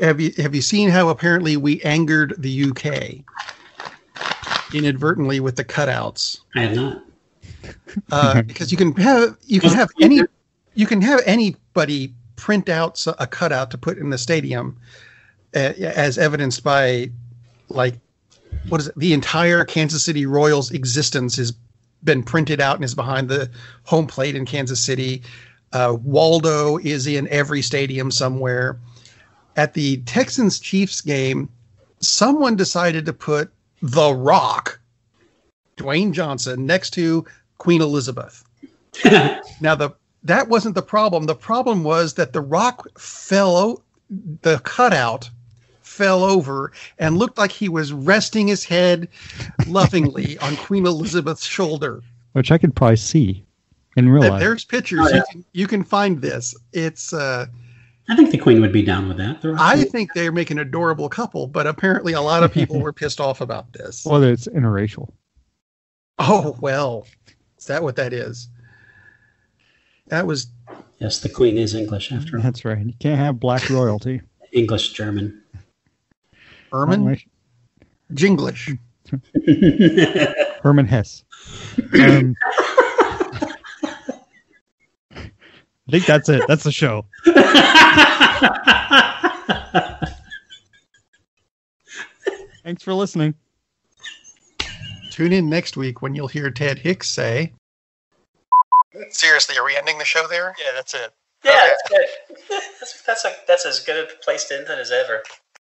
Have 0.01 0.21
you 0.21 0.31
have 0.37 0.53
you 0.53 0.61
seen 0.61 0.89
how 0.89 1.09
apparently 1.09 1.57
we 1.57 1.81
angered 1.81 2.35
the 2.37 2.65
UK 2.69 3.23
inadvertently 4.73 5.39
with 5.39 5.55
the 5.55 5.65
cutouts? 5.65 6.41
I 6.55 6.61
have 6.61 6.75
not. 6.75 7.03
Uh, 8.11 8.41
because 8.41 8.71
you 8.71 8.77
can 8.77 8.93
have 8.95 9.37
you 9.45 9.59
can 9.59 9.71
have 9.71 9.89
any 10.01 10.21
you 10.75 10.85
can 10.85 11.01
have 11.01 11.21
anybody 11.25 12.13
print 12.35 12.69
out 12.69 13.03
a 13.19 13.27
cutout 13.27 13.71
to 13.71 13.77
put 13.77 13.97
in 13.97 14.09
the 14.09 14.17
stadium, 14.17 14.77
uh, 15.55 15.73
as 15.79 16.17
evidenced 16.17 16.63
by 16.63 17.09
like 17.69 17.95
what 18.69 18.81
is 18.81 18.87
it? 18.87 18.95
The 18.97 19.13
entire 19.13 19.65
Kansas 19.65 20.03
City 20.03 20.25
Royals 20.25 20.71
existence 20.71 21.35
has 21.37 21.53
been 22.03 22.23
printed 22.23 22.61
out 22.61 22.75
and 22.75 22.85
is 22.85 22.95
behind 22.95 23.29
the 23.29 23.49
home 23.83 24.07
plate 24.07 24.35
in 24.35 24.45
Kansas 24.45 24.81
City. 24.81 25.23
Uh, 25.73 25.97
Waldo 26.01 26.77
is 26.77 27.07
in 27.07 27.27
every 27.29 27.61
stadium 27.61 28.11
somewhere. 28.11 28.79
At 29.55 29.73
the 29.73 29.97
Texans 30.03 30.59
Chiefs 30.59 31.01
game, 31.01 31.49
someone 31.99 32.55
decided 32.55 33.05
to 33.05 33.13
put 33.13 33.51
The 33.81 34.13
Rock, 34.13 34.79
Dwayne 35.77 36.11
Johnson, 36.11 36.65
next 36.65 36.91
to 36.91 37.25
Queen 37.57 37.81
Elizabeth. 37.81 38.43
Now 39.61 39.75
the 39.75 39.91
that 40.23 40.49
wasn't 40.49 40.75
the 40.75 40.81
problem. 40.81 41.25
The 41.25 41.35
problem 41.35 41.83
was 41.83 42.15
that 42.15 42.33
the 42.33 42.41
rock 42.41 42.87
fell 42.99 43.55
o- 43.55 43.83
the 44.41 44.59
cutout 44.59 45.29
fell 45.81 46.23
over 46.23 46.71
and 46.99 47.17
looked 47.17 47.37
like 47.37 47.51
he 47.51 47.69
was 47.69 47.93
resting 47.93 48.47
his 48.47 48.63
head 48.65 49.07
lovingly 49.67 50.37
on 50.41 50.55
Queen 50.57 50.85
Elizabeth's 50.85 51.45
shoulder. 51.45 52.01
Which 52.33 52.51
I 52.51 52.57
could 52.57 52.75
probably 52.75 52.97
see 52.97 53.45
in 53.95 54.09
real 54.09 54.29
life. 54.29 54.39
there's 54.39 54.65
pictures. 54.65 54.99
Oh, 55.03 55.09
yeah. 55.09 55.15
You 55.15 55.23
can 55.31 55.45
you 55.53 55.67
can 55.67 55.83
find 55.83 56.21
this. 56.21 56.55
It's 56.73 57.13
uh 57.13 57.45
I 58.09 58.15
think 58.15 58.31
the 58.31 58.37
Queen 58.37 58.61
would 58.61 58.71
be 58.71 58.83
down 58.83 59.07
with 59.07 59.17
that. 59.17 59.43
I 59.59 59.83
think 59.83 60.13
they're 60.13 60.31
making 60.31 60.57
an 60.59 60.67
adorable 60.67 61.09
couple, 61.09 61.47
but 61.47 61.67
apparently 61.67 62.13
a 62.13 62.21
lot 62.21 62.43
of 62.43 62.53
people 62.53 62.79
were 62.79 62.93
pissed 62.93 63.19
off 63.19 63.41
about 63.41 63.73
this. 63.73 64.05
Whether 64.05 64.31
it's 64.31 64.47
interracial. 64.47 65.09
Oh 66.19 66.57
well. 66.61 67.05
Is 67.57 67.65
that 67.65 67.83
what 67.83 67.95
that 67.97 68.13
is? 68.13 68.49
That 70.07 70.25
was 70.25 70.47
yes, 70.99 71.19
the 71.19 71.29
Queen 71.29 71.57
is 71.57 71.75
English 71.75 72.11
after 72.11 72.37
all. 72.37 72.43
That's 72.43 72.63
right. 72.63 72.85
You 72.85 72.93
can't 72.99 73.19
have 73.19 73.39
black 73.39 73.69
royalty. 73.69 74.21
English 74.51 74.93
German. 74.93 75.43
Herman 76.71 77.19
Jinglish. 78.13 78.77
Herman 80.63 80.85
Hess. 80.85 81.23
Um, 81.93 82.35
I 85.13 85.91
think 85.91 86.05
that's 86.05 86.29
it. 86.29 86.43
That's 86.47 86.63
the 86.63 86.71
show. 86.71 87.05
Thanks 92.63 92.83
for 92.83 92.93
listening. 92.93 93.33
Tune 95.11 95.33
in 95.33 95.49
next 95.49 95.77
week 95.77 96.01
when 96.01 96.13
you'll 96.13 96.27
hear 96.27 96.51
Ted 96.51 96.77
Hicks 96.77 97.09
say. 97.09 97.53
Seriously, 99.09 99.57
are 99.57 99.65
we 99.65 99.75
ending 99.75 99.97
the 99.97 100.05
show 100.05 100.27
there? 100.27 100.53
Yeah, 100.59 100.71
that's 100.75 100.93
it. 100.93 101.13
Yeah, 101.45 101.67
that's 101.67 101.83
good. 101.89 102.05
That's, 102.79 103.01
that's, 103.03 103.25
a, 103.25 103.31
that's 103.47 103.65
as 103.65 103.79
good 103.79 104.07
a 104.07 104.23
place 104.23 104.45
to 104.45 104.55
end 104.55 104.67
it 104.69 104.77
as 104.77 104.91
ever. 104.91 105.23